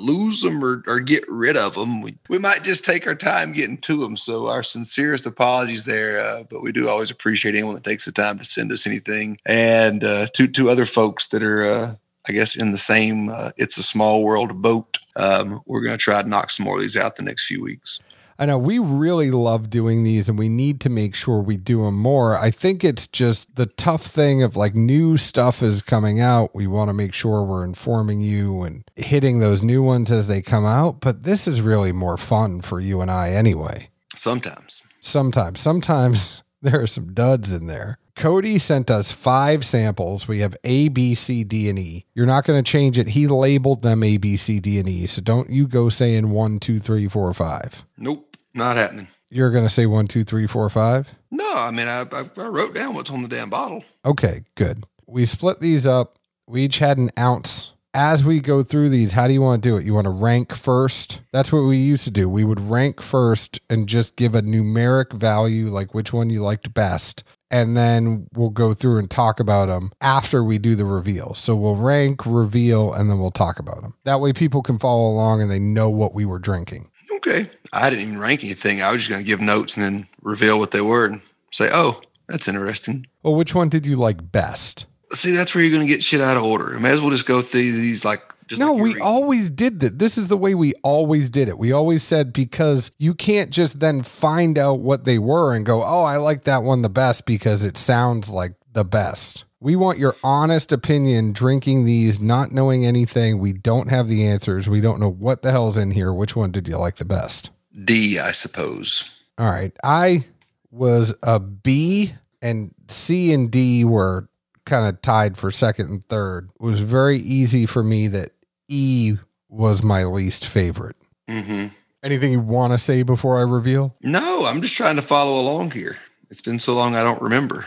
lose 0.00 0.40
them 0.40 0.64
or, 0.64 0.82
or 0.86 1.00
get 1.00 1.24
rid 1.28 1.56
of 1.56 1.74
them. 1.74 2.02
We, 2.02 2.16
we 2.28 2.38
might 2.38 2.62
just 2.62 2.84
take 2.84 3.06
our 3.06 3.14
time 3.14 3.52
getting 3.52 3.78
to 3.78 3.96
them. 4.00 4.16
So 4.16 4.48
our 4.48 4.62
sincerest 4.62 5.26
apologies 5.26 5.84
there. 5.84 6.20
Uh, 6.20 6.44
but 6.44 6.62
we 6.62 6.72
do 6.72 6.88
always 6.88 7.10
appreciate 7.10 7.54
anyone 7.54 7.74
that 7.74 7.84
takes 7.84 8.06
the 8.06 8.12
time 8.12 8.38
to 8.38 8.44
send 8.44 8.72
us 8.72 8.86
anything. 8.86 9.38
And 9.46 10.02
uh, 10.02 10.28
to, 10.34 10.48
to 10.48 10.70
other 10.70 10.86
folks 10.86 11.28
that 11.28 11.42
are, 11.42 11.64
uh, 11.64 11.94
I 12.28 12.32
guess, 12.32 12.56
in 12.56 12.72
the 12.72 12.78
same 12.78 13.28
uh, 13.28 13.50
It's 13.56 13.78
a 13.78 13.82
Small 13.82 14.22
World 14.22 14.60
boat, 14.60 14.98
um, 15.16 15.60
we're 15.66 15.82
going 15.82 15.98
to 15.98 16.02
try 16.02 16.22
to 16.22 16.28
knock 16.28 16.50
some 16.50 16.64
more 16.64 16.76
of 16.76 16.82
these 16.82 16.96
out 16.96 17.16
the 17.16 17.22
next 17.22 17.46
few 17.46 17.62
weeks. 17.62 18.00
I 18.40 18.46
know 18.46 18.56
we 18.56 18.78
really 18.78 19.30
love 19.30 19.68
doing 19.68 20.02
these 20.02 20.26
and 20.26 20.38
we 20.38 20.48
need 20.48 20.80
to 20.80 20.88
make 20.88 21.14
sure 21.14 21.42
we 21.42 21.58
do 21.58 21.84
them 21.84 21.98
more. 21.98 22.38
I 22.38 22.50
think 22.50 22.82
it's 22.82 23.06
just 23.06 23.54
the 23.56 23.66
tough 23.66 24.06
thing 24.06 24.42
of 24.42 24.56
like 24.56 24.74
new 24.74 25.18
stuff 25.18 25.62
is 25.62 25.82
coming 25.82 26.22
out. 26.22 26.54
We 26.54 26.66
want 26.66 26.88
to 26.88 26.94
make 26.94 27.12
sure 27.12 27.42
we're 27.42 27.66
informing 27.66 28.22
you 28.22 28.62
and 28.62 28.82
hitting 28.96 29.40
those 29.40 29.62
new 29.62 29.82
ones 29.82 30.10
as 30.10 30.26
they 30.26 30.40
come 30.40 30.64
out. 30.64 31.02
But 31.02 31.24
this 31.24 31.46
is 31.46 31.60
really 31.60 31.92
more 31.92 32.16
fun 32.16 32.62
for 32.62 32.80
you 32.80 33.02
and 33.02 33.10
I 33.10 33.32
anyway. 33.32 33.90
Sometimes. 34.16 34.82
Sometimes. 35.00 35.60
Sometimes 35.60 36.42
there 36.62 36.80
are 36.80 36.86
some 36.86 37.12
duds 37.12 37.52
in 37.52 37.66
there. 37.66 37.98
Cody 38.16 38.58
sent 38.58 38.90
us 38.90 39.12
five 39.12 39.66
samples. 39.66 40.28
We 40.28 40.40
have 40.40 40.56
A, 40.64 40.88
B, 40.88 41.14
C, 41.14 41.44
D, 41.44 41.68
and 41.68 41.78
E. 41.78 42.04
You're 42.14 42.26
not 42.26 42.44
going 42.44 42.62
to 42.62 42.70
change 42.70 42.98
it. 42.98 43.08
He 43.08 43.26
labeled 43.26 43.82
them 43.82 44.02
A, 44.02 44.16
B, 44.16 44.36
C, 44.36 44.60
D, 44.60 44.78
and 44.78 44.88
E. 44.88 45.06
So 45.06 45.22
don't 45.22 45.48
you 45.48 45.66
go 45.66 45.88
saying 45.88 46.30
one, 46.30 46.58
two, 46.58 46.80
three, 46.80 47.08
four, 47.08 47.32
five. 47.32 47.86
Nope, 47.96 48.29
not 48.54 48.76
happening. 48.76 49.08
You're 49.30 49.50
going 49.50 49.64
to 49.64 49.70
say 49.70 49.86
one, 49.86 50.06
two, 50.06 50.24
three, 50.24 50.46
four, 50.46 50.68
five? 50.70 51.14
No, 51.30 51.52
I 51.56 51.70
mean 51.70 51.88
I, 51.88 52.02
I, 52.12 52.24
I 52.36 52.46
wrote 52.48 52.74
down 52.74 52.94
what's 52.94 53.10
on 53.10 53.22
the 53.22 53.28
damn 53.28 53.50
bottle. 53.50 53.84
Okay, 54.04 54.42
good. 54.56 54.84
We 55.06 55.26
split 55.26 55.60
these 55.60 55.86
up. 55.86 56.14
We 56.46 56.64
each 56.64 56.78
had 56.78 56.98
an 56.98 57.10
ounce. 57.18 57.72
As 57.92 58.24
we 58.24 58.40
go 58.40 58.62
through 58.62 58.90
these, 58.90 59.12
how 59.12 59.26
do 59.26 59.34
you 59.34 59.40
want 59.40 59.62
to 59.62 59.68
do 59.68 59.76
it? 59.76 59.84
You 59.84 59.94
want 59.94 60.04
to 60.04 60.10
rank 60.10 60.54
first? 60.54 61.22
That's 61.32 61.52
what 61.52 61.62
we 61.62 61.76
used 61.76 62.04
to 62.04 62.10
do. 62.10 62.28
We 62.28 62.44
would 62.44 62.60
rank 62.60 63.00
first 63.00 63.60
and 63.68 63.88
just 63.88 64.14
give 64.16 64.34
a 64.34 64.42
numeric 64.42 65.12
value, 65.12 65.68
like 65.68 65.92
which 65.92 66.12
one 66.12 66.30
you 66.30 66.40
liked 66.42 66.72
best. 66.72 67.24
And 67.50 67.76
then 67.76 68.28
we'll 68.32 68.50
go 68.50 68.74
through 68.74 68.98
and 68.98 69.10
talk 69.10 69.40
about 69.40 69.66
them 69.66 69.90
after 70.00 70.44
we 70.44 70.58
do 70.58 70.76
the 70.76 70.84
reveal. 70.84 71.34
So 71.34 71.56
we'll 71.56 71.74
rank, 71.74 72.24
reveal, 72.24 72.92
and 72.92 73.10
then 73.10 73.18
we'll 73.18 73.32
talk 73.32 73.58
about 73.58 73.82
them. 73.82 73.94
That 74.04 74.20
way 74.20 74.32
people 74.32 74.62
can 74.62 74.78
follow 74.78 75.08
along 75.08 75.42
and 75.42 75.50
they 75.50 75.58
know 75.58 75.90
what 75.90 76.14
we 76.14 76.24
were 76.24 76.38
drinking. 76.38 76.90
Okay, 77.20 77.50
I 77.72 77.90
didn't 77.90 78.06
even 78.08 78.18
rank 78.18 78.42
anything. 78.42 78.80
I 78.82 78.90
was 78.92 79.02
just 79.02 79.10
going 79.10 79.22
to 79.22 79.26
give 79.26 79.40
notes 79.40 79.74
and 79.76 79.84
then 79.84 80.08
reveal 80.22 80.58
what 80.58 80.70
they 80.70 80.80
were 80.80 81.04
and 81.04 81.20
say, 81.50 81.68
"Oh, 81.72 82.00
that's 82.28 82.48
interesting." 82.48 83.06
Well, 83.22 83.34
which 83.34 83.54
one 83.54 83.68
did 83.68 83.86
you 83.86 83.96
like 83.96 84.32
best? 84.32 84.86
See, 85.12 85.32
that's 85.32 85.54
where 85.54 85.62
you're 85.62 85.76
going 85.76 85.86
to 85.86 85.92
get 85.92 86.02
shit 86.02 86.20
out 86.20 86.36
of 86.36 86.44
order. 86.44 86.78
May 86.78 86.92
as 86.92 87.00
well 87.00 87.10
just 87.10 87.26
go 87.26 87.42
through 87.42 87.72
these 87.72 88.04
like. 88.04 88.22
Just 88.46 88.58
No, 88.58 88.72
like 88.72 88.82
we 88.82 88.88
reading. 88.90 89.02
always 89.02 89.50
did 89.50 89.78
that. 89.80 89.98
This 89.98 90.16
is 90.18 90.26
the 90.28 90.36
way 90.36 90.54
we 90.56 90.72
always 90.82 91.30
did 91.30 91.48
it. 91.48 91.58
We 91.58 91.70
always 91.72 92.02
said 92.02 92.32
because 92.32 92.90
you 92.98 93.14
can't 93.14 93.50
just 93.50 93.78
then 93.80 94.02
find 94.02 94.56
out 94.58 94.80
what 94.80 95.04
they 95.04 95.18
were 95.20 95.54
and 95.54 95.64
go, 95.66 95.84
oh, 95.84 96.02
I 96.02 96.16
like 96.16 96.44
that 96.44 96.62
one 96.64 96.82
the 96.82 96.88
best 96.88 97.26
because 97.26 97.64
it 97.64 97.76
sounds 97.76 98.28
like 98.28 98.54
the 98.72 98.84
best. 98.84 99.44
We 99.62 99.76
want 99.76 99.98
your 99.98 100.16
honest 100.24 100.72
opinion 100.72 101.32
drinking 101.32 101.84
these, 101.84 102.18
not 102.18 102.50
knowing 102.50 102.86
anything. 102.86 103.38
We 103.38 103.52
don't 103.52 103.88
have 103.88 104.08
the 104.08 104.26
answers. 104.26 104.68
We 104.70 104.80
don't 104.80 104.98
know 105.00 105.10
what 105.10 105.42
the 105.42 105.50
hell's 105.50 105.76
in 105.76 105.90
here. 105.90 106.14
Which 106.14 106.34
one 106.34 106.50
did 106.50 106.66
you 106.66 106.78
like 106.78 106.96
the 106.96 107.04
best? 107.04 107.50
D, 107.84 108.18
I 108.18 108.32
suppose. 108.32 109.04
All 109.36 109.50
right. 109.50 109.72
I 109.84 110.24
was 110.70 111.14
a 111.22 111.38
B, 111.38 112.14
and 112.40 112.74
C 112.88 113.34
and 113.34 113.50
D 113.50 113.84
were 113.84 114.28
kind 114.64 114.88
of 114.88 115.02
tied 115.02 115.36
for 115.36 115.50
second 115.50 115.90
and 115.90 116.08
third. 116.08 116.50
It 116.58 116.62
was 116.62 116.80
very 116.80 117.18
easy 117.18 117.66
for 117.66 117.82
me 117.82 118.08
that 118.08 118.30
E 118.68 119.16
was 119.50 119.82
my 119.82 120.04
least 120.04 120.46
favorite. 120.46 120.96
hmm 121.28 121.66
Anything 122.02 122.32
you 122.32 122.40
want 122.40 122.72
to 122.72 122.78
say 122.78 123.02
before 123.02 123.38
I 123.38 123.42
reveal? 123.42 123.94
No, 124.00 124.46
I'm 124.46 124.62
just 124.62 124.74
trying 124.74 124.96
to 124.96 125.02
follow 125.02 125.38
along 125.38 125.72
here. 125.72 125.98
It's 126.30 126.40
been 126.40 126.58
so 126.58 126.72
long 126.72 126.96
I 126.96 127.02
don't 127.02 127.20
remember. 127.20 127.66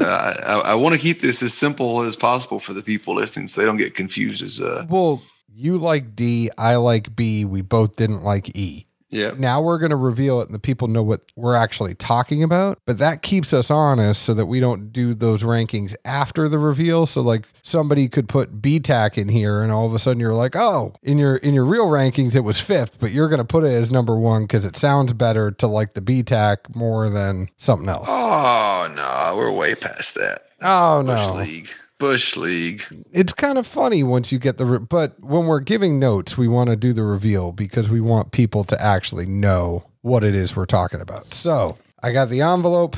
I, 0.00 0.62
I 0.64 0.74
want 0.74 0.94
to 0.94 1.00
keep 1.00 1.20
this 1.20 1.42
as 1.42 1.54
simple 1.54 2.02
as 2.02 2.16
possible 2.16 2.60
for 2.60 2.72
the 2.72 2.82
people 2.82 3.14
listening, 3.14 3.48
so 3.48 3.60
they 3.60 3.66
don't 3.66 3.76
get 3.76 3.94
confused. 3.94 4.42
As 4.42 4.60
uh, 4.60 4.86
Well, 4.88 5.22
you 5.54 5.76
like 5.76 6.16
D, 6.16 6.50
I 6.56 6.76
like 6.76 7.14
B. 7.14 7.44
We 7.44 7.62
both 7.62 7.96
didn't 7.96 8.22
like 8.22 8.56
E. 8.56 8.86
yeah, 9.10 9.32
Now 9.36 9.60
we're 9.60 9.78
going 9.78 9.90
to 9.90 9.96
reveal 9.96 10.40
it 10.40 10.46
and 10.46 10.54
the 10.54 10.60
people 10.60 10.88
know 10.88 11.02
what 11.02 11.22
we're 11.34 11.56
actually 11.56 11.94
talking 11.94 12.42
about. 12.42 12.78
But 12.86 12.98
that 12.98 13.22
keeps 13.22 13.52
us 13.52 13.70
honest 13.70 14.22
so 14.22 14.34
that 14.34 14.46
we 14.46 14.60
don't 14.60 14.92
do 14.92 15.14
those 15.14 15.42
rankings 15.42 15.94
after 16.04 16.48
the 16.48 16.58
reveal. 16.58 17.06
So 17.06 17.20
like 17.20 17.46
somebody 17.62 18.08
could 18.08 18.28
put 18.28 18.62
BTAC 18.62 19.18
in 19.18 19.28
here 19.28 19.62
and 19.62 19.72
all 19.72 19.86
of 19.86 19.94
a 19.94 19.98
sudden 19.98 20.20
you're 20.20 20.34
like, 20.34 20.54
oh, 20.54 20.94
in 21.02 21.18
your 21.18 21.36
in 21.36 21.54
your 21.54 21.64
real 21.64 21.86
rankings 21.86 22.36
it 22.36 22.40
was 22.40 22.60
fifth, 22.60 23.00
but 23.00 23.10
you're 23.10 23.28
going 23.28 23.38
to 23.38 23.44
put 23.44 23.64
it 23.64 23.72
as 23.72 23.90
number 23.90 24.16
one 24.16 24.42
because 24.42 24.64
it 24.64 24.76
sounds 24.76 25.12
better 25.12 25.50
to 25.50 25.66
like 25.66 25.94
the 25.94 26.00
BTAC 26.00 26.74
more 26.76 27.08
than 27.10 27.48
something 27.56 27.88
else. 27.88 28.06
Oh 28.08 28.92
no, 28.94 29.36
we're 29.36 29.50
way 29.50 29.74
past 29.74 30.14
that. 30.14 30.42
Oh, 30.62 31.02
no. 31.02 31.34
League, 31.34 31.70
Bush 32.00 32.36
League. 32.36 32.82
It's 33.12 33.32
kind 33.32 33.58
of 33.58 33.66
funny 33.66 34.02
once 34.02 34.32
you 34.32 34.40
get 34.40 34.58
the, 34.58 34.66
re- 34.66 34.78
but 34.78 35.20
when 35.20 35.46
we're 35.46 35.60
giving 35.60 36.00
notes, 36.00 36.36
we 36.36 36.48
want 36.48 36.70
to 36.70 36.76
do 36.76 36.92
the 36.92 37.04
reveal 37.04 37.52
because 37.52 37.88
we 37.88 38.00
want 38.00 38.32
people 38.32 38.64
to 38.64 38.82
actually 38.82 39.26
know 39.26 39.84
what 40.00 40.24
it 40.24 40.34
is 40.34 40.56
we're 40.56 40.66
talking 40.66 41.00
about. 41.00 41.32
So 41.34 41.78
I 42.02 42.12
got 42.12 42.30
the 42.30 42.40
envelope. 42.40 42.96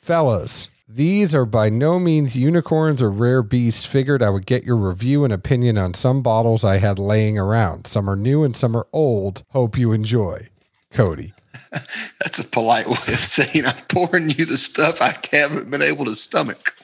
Fellas, 0.00 0.70
these 0.88 1.34
are 1.34 1.44
by 1.44 1.68
no 1.68 1.98
means 1.98 2.36
unicorns 2.36 3.02
or 3.02 3.10
rare 3.10 3.42
beasts. 3.42 3.84
Figured 3.84 4.22
I 4.22 4.30
would 4.30 4.46
get 4.46 4.64
your 4.64 4.76
review 4.76 5.24
and 5.24 5.32
opinion 5.32 5.76
on 5.76 5.94
some 5.94 6.22
bottles 6.22 6.64
I 6.64 6.78
had 6.78 6.98
laying 6.98 7.38
around. 7.38 7.88
Some 7.88 8.08
are 8.08 8.16
new 8.16 8.44
and 8.44 8.56
some 8.56 8.76
are 8.76 8.86
old. 8.92 9.42
Hope 9.50 9.76
you 9.76 9.90
enjoy. 9.90 10.48
Cody. 10.92 11.34
That's 11.70 12.38
a 12.38 12.44
polite 12.44 12.86
way 12.86 12.94
of 13.08 13.24
saying 13.24 13.66
I'm 13.66 13.82
pouring 13.88 14.30
you 14.30 14.44
the 14.44 14.56
stuff 14.56 15.02
I 15.02 15.14
haven't 15.32 15.70
been 15.70 15.82
able 15.82 16.04
to 16.04 16.14
stomach. 16.14 16.76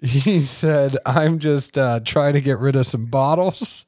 He 0.00 0.40
said, 0.42 0.96
I'm 1.06 1.38
just 1.38 1.78
uh, 1.78 2.00
trying 2.00 2.34
to 2.34 2.40
get 2.40 2.58
rid 2.58 2.76
of 2.76 2.86
some 2.86 3.06
bottles. 3.06 3.86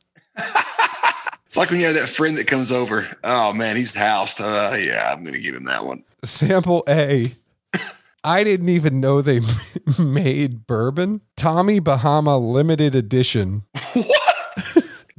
It's 1.49 1.57
like 1.57 1.71
when 1.71 1.81
you 1.81 1.87
have 1.87 1.95
that 1.95 2.11
friend 2.11 2.37
that 2.37 2.47
comes 2.47 2.71
over. 2.71 3.09
Oh 3.25 3.55
man, 3.55 3.77
he's 3.77 3.95
housed. 3.95 4.39
Uh, 4.39 4.77
yeah, 4.79 5.15
I'm 5.15 5.23
gonna 5.23 5.39
give 5.39 5.55
him 5.55 5.65
that 5.65 5.83
one. 5.87 6.05
Sample 6.23 6.85
A. 6.87 7.35
I 8.25 8.45
didn't 8.45 8.69
even 8.69 9.01
know 9.01 9.23
they 9.23 9.41
made 9.99 10.67
bourbon. 10.67 11.23
Tommy 11.37 11.79
Bahama 11.79 12.37
limited 12.37 12.95
edition. 12.95 13.63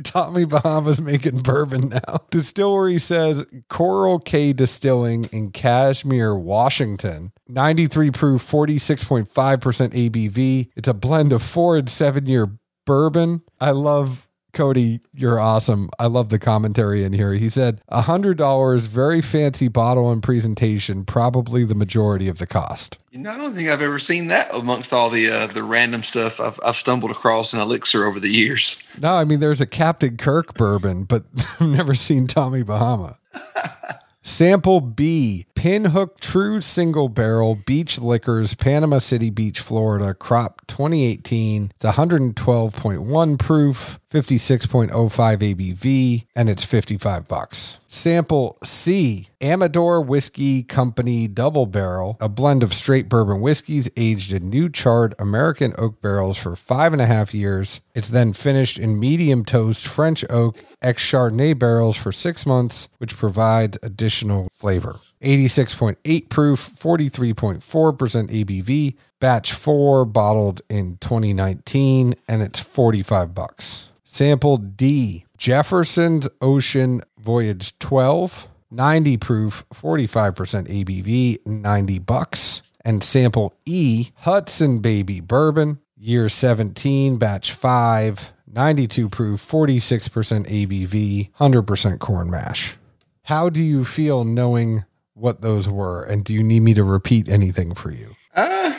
Tommy 0.10 0.44
Bahama's 0.44 1.00
making 1.00 1.44
bourbon 1.44 1.90
now. 1.90 2.22
Distillery 2.32 2.98
says 2.98 3.46
Coral 3.70 4.18
K 4.18 4.54
Distilling 4.54 5.26
in 5.26 5.52
Cashmere, 5.52 6.36
Washington. 6.36 7.32
93 7.48 8.10
proof, 8.10 8.52
46.5% 8.52 9.28
ABV. 9.30 10.70
It's 10.76 10.88
a 10.88 10.96
blend 10.96 11.32
of 11.32 11.44
four 11.44 11.78
and 11.78 11.88
seven 11.88 12.26
year 12.26 12.50
bourbon. 12.88 13.44
I 13.62 13.70
love 13.70 14.28
Cody, 14.54 15.02
you're 15.14 15.40
awesome. 15.40 15.90
I 16.00 16.08
love 16.08 16.30
the 16.30 16.40
commentary 16.40 17.04
in 17.04 17.14
here. 17.14 17.34
He 17.34 17.50
said 17.50 17.82
$100, 17.92 18.88
very 18.88 19.22
fancy 19.22 19.68
bottle 19.68 20.12
and 20.12 20.22
presentation, 20.22 21.06
probably 21.06 21.64
the 21.64 21.76
majority 21.76 22.28
of 22.28 22.40
the 22.40 22.48
cost. 22.48 22.98
You 23.12 23.20
know, 23.20 23.32
I 23.32 23.38
don't 23.38 23.54
think 23.54 23.70
I've 23.70 23.82
ever 23.82 24.00
seen 24.00 24.28
that 24.28 24.54
amongst 24.54 24.94
all 24.94 25.10
the 25.10 25.30
uh, 25.30 25.48
the 25.48 25.64
random 25.64 26.04
stuff 26.04 26.40
I've, 26.40 26.60
I've 26.64 26.76
stumbled 26.76 27.12
across 27.12 27.54
in 27.54 27.60
Elixir 27.60 28.06
over 28.06 28.20
the 28.20 28.30
years. 28.30 28.82
No, 29.00 29.14
I 29.14 29.26
mean, 29.26 29.40
there's 29.40 29.62
a 29.62 29.66
Captain 29.66 30.18
Kirk 30.18 30.54
bourbon, 30.54 31.06
but 31.06 31.26
I've 31.60 31.68
never 31.68 31.96
seen 31.96 32.28
Tommy 32.28 32.64
Bahama. 32.64 33.18
Sample 34.22 34.82
B, 34.82 35.48
Pinhook 35.56 36.20
True 36.20 36.62
Single 36.62 37.10
Barrel 37.10 37.56
Beach 37.56 38.00
Liquors, 38.00 38.54
Panama 38.54 39.00
City 39.00 39.30
Beach, 39.30 39.60
Florida, 39.60 40.14
crop 40.14 40.62
2018. 40.68 41.72
It's 41.74 41.86
112.1 41.86 43.40
proof, 43.40 44.00
56.05 44.12 44.90
ABV, 44.90 46.26
and 46.36 46.50
it's 46.50 46.66
55 46.66 47.28
bucks. 47.28 47.78
Sample 47.88 48.58
C, 48.64 49.30
Amador 49.40 50.02
Whiskey 50.02 50.64
Company 50.64 51.28
Double 51.28 51.68
Barrel, 51.68 52.18
a 52.20 52.28
blend 52.28 52.64
of 52.64 52.74
straight 52.74 53.08
bourbon 53.08 53.40
whiskeys 53.40 53.90
aged 53.96 54.34
in 54.34 54.50
new 54.50 54.68
charred 54.68 55.14
American 55.20 55.76
oak 55.78 56.02
barrels 56.02 56.40
for 56.40 56.56
five 56.56 56.92
and 56.92 57.02
a 57.02 57.06
half 57.06 57.36
years. 57.36 57.82
It's 57.94 58.10
then 58.10 58.34
finished 58.34 58.80
in 58.80 59.00
medium 59.00 59.46
toast 59.46 59.88
French 59.88 60.26
oak 60.30 60.64
ex 60.82 61.04
Chardonnay 61.04 61.58
barrels 61.58 61.96
for 61.96 62.12
six 62.12 62.46
months, 62.46 62.88
which 62.98 63.16
provides 63.16 63.78
additional 63.84 64.50
flavor. 64.52 65.00
86.8 65.22 66.30
proof, 66.30 66.72
43.4% 66.80 67.62
ABV, 67.62 68.96
batch 69.20 69.54
4 69.54 70.06
bottled 70.06 70.62
in 70.70 70.98
2019 70.98 72.16
and 72.28 72.42
it's 72.42 72.60
45 72.60 73.36
bucks. 73.36 73.89
Sample 74.12 74.58
D, 74.58 75.24
Jefferson's 75.38 76.28
Ocean 76.42 77.02
Voyage 77.20 77.78
12, 77.78 78.48
90 78.72 79.18
proof, 79.18 79.64
45% 79.72 80.68
ABV, 80.68 81.46
90 81.46 82.00
bucks. 82.00 82.64
And 82.84 83.04
sample 83.04 83.54
E, 83.68 84.10
Hudson 84.16 84.80
Baby 84.80 85.20
Bourbon, 85.20 85.80
year 85.96 86.28
17, 86.28 87.18
batch 87.18 87.54
5, 87.54 88.34
92 88.52 89.10
proof, 89.10 89.48
46% 89.48 90.48
ABV, 90.48 91.30
100% 91.40 92.00
corn 92.00 92.32
mash. 92.32 92.78
How 93.22 93.48
do 93.48 93.64
you 93.64 93.86
feel 93.86 94.24
knowing 94.24 94.86
what 95.14 95.42
those 95.42 95.70
were? 95.70 96.02
And 96.04 96.26
do 96.26 96.34
you 96.34 96.42
need 96.42 96.62
me 96.62 96.74
to 96.74 96.84
repeat 96.84 97.30
anything 97.30 97.76
for 97.76 97.92
you? 97.92 98.16
Uh, 98.34 98.74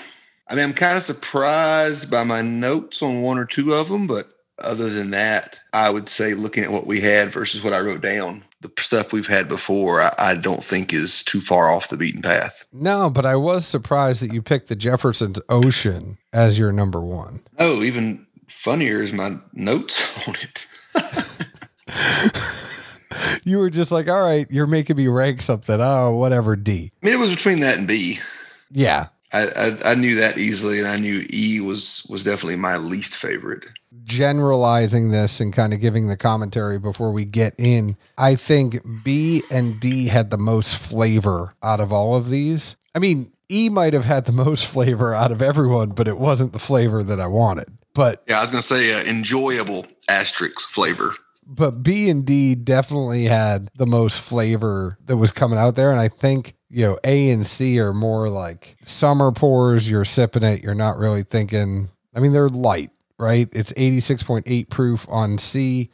I 0.48 0.56
mean, 0.56 0.64
I'm 0.64 0.74
kind 0.74 0.96
of 0.96 1.04
surprised 1.04 2.10
by 2.10 2.24
my 2.24 2.42
notes 2.42 3.00
on 3.00 3.22
one 3.22 3.38
or 3.38 3.44
two 3.44 3.72
of 3.72 3.88
them, 3.88 4.08
but 4.08 4.32
other 4.62 4.88
than 4.88 5.10
that, 5.10 5.58
I 5.72 5.90
would 5.90 6.08
say 6.08 6.34
looking 6.34 6.64
at 6.64 6.72
what 6.72 6.86
we 6.86 7.00
had 7.00 7.32
versus 7.32 7.62
what 7.62 7.72
I 7.72 7.80
wrote 7.80 8.00
down, 8.00 8.44
the 8.60 8.70
stuff 8.78 9.12
we've 9.12 9.26
had 9.26 9.48
before, 9.48 10.02
I, 10.02 10.14
I 10.18 10.34
don't 10.34 10.64
think 10.64 10.92
is 10.92 11.22
too 11.22 11.40
far 11.40 11.70
off 11.70 11.88
the 11.88 11.96
beaten 11.96 12.22
path. 12.22 12.64
No, 12.72 13.10
but 13.10 13.24
I 13.26 13.36
was 13.36 13.66
surprised 13.66 14.22
that 14.22 14.32
you 14.32 14.42
picked 14.42 14.68
the 14.68 14.76
Jefferson's 14.76 15.40
Ocean 15.48 16.18
as 16.32 16.58
your 16.58 16.72
number 16.72 17.00
one. 17.00 17.40
Oh, 17.58 17.82
even 17.82 18.26
funnier 18.48 19.02
is 19.02 19.12
my 19.12 19.36
notes 19.52 20.06
on 20.28 20.36
it. 20.36 20.66
You 23.44 23.58
were 23.58 23.70
just 23.70 23.90
like, 23.90 24.08
all 24.08 24.22
right, 24.22 24.46
you're 24.50 24.66
making 24.66 24.96
me 24.96 25.08
rank 25.08 25.40
something. 25.40 25.80
Oh, 25.80 26.14
whatever, 26.14 26.54
D. 26.54 26.92
I 27.02 27.06
mean, 27.06 27.14
it 27.14 27.18
was 27.18 27.30
between 27.30 27.60
that 27.60 27.78
and 27.78 27.88
B. 27.88 28.18
Yeah. 28.70 29.08
I, 29.32 29.46
I, 29.84 29.92
I 29.92 29.94
knew 29.94 30.16
that 30.16 30.38
easily, 30.38 30.78
and 30.80 30.88
I 30.88 30.96
knew 30.96 31.24
E 31.32 31.60
was 31.60 32.04
was 32.08 32.24
definitely 32.24 32.56
my 32.56 32.76
least 32.76 33.16
favorite. 33.16 33.64
Generalizing 34.20 35.10
this 35.10 35.40
and 35.40 35.52
kind 35.52 35.72
of 35.72 35.80
giving 35.80 36.08
the 36.08 36.16
commentary 36.16 36.78
before 36.78 37.12
we 37.12 37.24
get 37.24 37.54
in, 37.58 37.96
I 38.18 38.34
think 38.34 38.80
B 39.04 39.42
and 39.50 39.78
D 39.80 40.08
had 40.08 40.30
the 40.30 40.36
most 40.36 40.76
flavor 40.76 41.54
out 41.62 41.80
of 41.80 41.92
all 41.92 42.16
of 42.16 42.28
these. 42.28 42.76
I 42.94 42.98
mean, 42.98 43.32
E 43.48 43.68
might 43.68 43.92
have 43.92 44.04
had 44.04 44.24
the 44.26 44.32
most 44.32 44.66
flavor 44.66 45.14
out 45.14 45.30
of 45.32 45.40
everyone, 45.40 45.90
but 45.90 46.08
it 46.08 46.18
wasn't 46.18 46.52
the 46.52 46.58
flavor 46.58 47.02
that 47.04 47.20
I 47.20 47.28
wanted. 47.28 47.68
But 47.94 48.22
Yeah, 48.28 48.38
I 48.38 48.40
was 48.40 48.50
gonna 48.50 48.62
say 48.62 48.92
uh, 49.00 49.04
enjoyable 49.04 49.86
asterisk 50.08 50.68
flavor. 50.68 51.14
but 51.46 51.82
B 51.82 52.10
and 52.10 52.26
D 52.26 52.54
definitely 52.56 53.24
had 53.24 53.68
the 53.76 53.86
most 53.86 54.20
flavor 54.20 54.98
that 55.06 55.16
was 55.16 55.30
coming 55.32 55.58
out 55.58 55.76
there. 55.76 55.90
And 55.92 56.00
I 56.00 56.08
think, 56.08 56.54
you 56.70 56.86
know, 56.86 56.98
A 57.04 57.30
and 57.30 57.46
C 57.46 57.80
are 57.80 57.92
more 57.92 58.28
like 58.28 58.76
summer 58.84 59.32
pours. 59.32 59.90
You're 59.90 60.04
sipping 60.04 60.42
it. 60.42 60.62
You're 60.62 60.74
not 60.74 60.96
really 60.96 61.24
thinking, 61.24 61.90
I 62.14 62.20
mean, 62.20 62.32
they're 62.32 62.48
light, 62.48 62.90
right? 63.18 63.48
It's 63.52 63.72
86.8 63.72 64.70
proof 64.70 65.06
on 65.08 65.38
C 65.38 65.90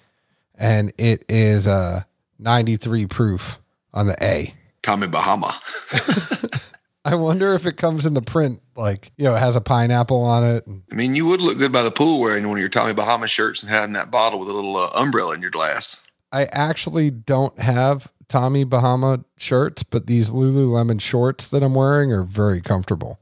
and 0.54 0.92
it 0.99 1.25
is 1.28 1.66
uh, 1.66 2.02
93 2.38 3.06
proof 3.06 3.59
on 3.92 4.06
the 4.06 4.16
A. 4.23 4.54
Tommy 4.83 5.06
Bahama. 5.06 5.59
I 7.04 7.14
wonder 7.14 7.54
if 7.54 7.66
it 7.66 7.76
comes 7.76 8.04
in 8.04 8.14
the 8.14 8.23
print, 8.23 8.61
like, 8.75 9.12
you 9.16 9.25
know, 9.25 9.37
it 9.37 9.38
has 9.38 9.54
a 9.54 9.61
pineapple 9.61 10.23
on 10.23 10.42
it. 10.42 10.64
I 10.90 10.95
mean, 10.95 11.14
you 11.14 11.26
would 11.26 11.40
look 11.40 11.56
good 11.56 11.73
by 11.73 11.83
the 11.83 11.90
pool 11.90 12.21
wearing 12.21 12.49
one 12.49 12.59
of 12.59 12.61
your 12.61 12.68
Tommy 12.68 12.95
Bahama 12.95 13.28
shirts 13.28 13.62
and 13.62 13.71
having 13.71 13.92
that 13.92 14.11
bottle 14.11 14.40
with 14.40 14.49
a 14.49 14.52
little 14.52 14.76
uh, 14.76 14.88
umbrella 14.97 15.35
in 15.35 15.40
your 15.40 15.52
glass. 15.52 16.02
I 16.33 16.47
actually 16.47 17.11
don't 17.11 17.56
have 17.61 18.09
Tommy 18.28 18.64
Bahama 18.64 19.25
shirts, 19.37 19.83
but 19.83 20.06
these 20.06 20.30
Lululemon 20.30 21.00
shorts 21.00 21.49
that 21.49 21.62
I'm 21.62 21.75
wearing 21.75 22.12
are 22.12 22.23
very 22.25 22.61
comfortable. 22.61 23.21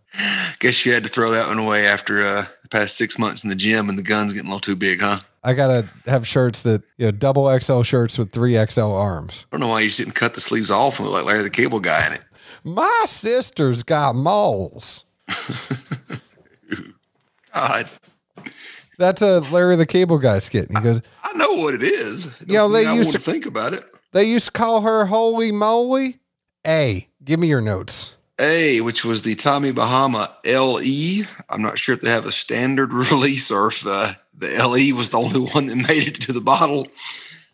Guess 0.60 0.86
you 0.86 0.92
had 0.92 1.02
to 1.02 1.08
throw 1.08 1.30
that 1.30 1.48
one 1.48 1.58
away 1.58 1.86
after 1.86 2.22
uh, 2.22 2.44
the 2.62 2.68
past 2.68 2.96
six 2.96 3.18
months 3.18 3.44
in 3.44 3.50
the 3.50 3.56
gym 3.56 3.88
and 3.88 3.98
the 3.98 4.02
gun's 4.02 4.32
getting 4.32 4.48
a 4.48 4.50
little 4.50 4.60
too 4.60 4.76
big, 4.76 5.00
huh? 5.00 5.20
I 5.42 5.52
gotta 5.52 5.86
have 6.06 6.26
shirts 6.26 6.62
that 6.62 6.82
you 6.96 7.06
know 7.06 7.10
double 7.10 7.58
XL 7.60 7.82
shirts 7.82 8.16
with 8.16 8.32
three 8.32 8.56
XL 8.66 8.80
arms. 8.92 9.44
I 9.52 9.56
don't 9.56 9.60
know 9.60 9.68
why 9.68 9.80
you 9.80 9.86
just 9.88 9.98
didn't 9.98 10.14
cut 10.14 10.32
the 10.34 10.40
sleeves 10.40 10.70
off 10.70 10.98
and 10.98 11.06
look 11.06 11.16
like 11.16 11.26
Larry 11.26 11.42
the 11.42 11.50
Cable 11.50 11.80
Guy 11.80 12.06
in 12.06 12.12
it. 12.14 12.22
My 12.62 13.04
sister's 13.06 13.82
got 13.82 14.14
moles. 14.14 15.04
God, 17.54 17.88
That's 18.98 19.22
a 19.22 19.40
Larry 19.40 19.76
the 19.76 19.86
Cable 19.86 20.18
Guy 20.18 20.38
skit. 20.38 20.68
And 20.68 20.78
he 20.78 20.82
goes, 20.84 21.02
I 21.22 21.36
know 21.36 21.52
what 21.62 21.74
it 21.74 21.82
is. 21.82 22.40
It 22.40 22.48
You 22.48 22.54
know, 22.54 22.68
they 22.68 22.92
used 22.94 23.12
to- 23.12 23.18
think 23.18 23.46
about 23.46 23.74
it. 23.74 23.84
They 24.14 24.24
used 24.24 24.46
to 24.46 24.52
call 24.52 24.80
her 24.82 25.06
Holy 25.06 25.52
Moly. 25.52 26.20
A, 26.66 27.08
give 27.22 27.38
me 27.38 27.48
your 27.48 27.60
notes. 27.60 28.16
A, 28.40 28.80
which 28.80 29.04
was 29.04 29.22
the 29.22 29.34
Tommy 29.34 29.72
Bahama 29.72 30.34
LE. 30.46 31.26
I'm 31.50 31.60
not 31.60 31.78
sure 31.78 31.94
if 31.94 32.00
they 32.00 32.10
have 32.10 32.24
a 32.24 32.32
standard 32.32 32.92
release 33.10 33.50
or 33.50 33.68
if 33.68 33.86
uh, 33.86 34.14
the 34.36 34.56
LE 34.56 34.96
was 34.96 35.10
the 35.10 35.18
only 35.18 35.40
one 35.40 35.66
that 35.66 35.76
made 35.76 36.08
it 36.08 36.20
to 36.22 36.32
the 36.32 36.40
bottle. 36.40 36.86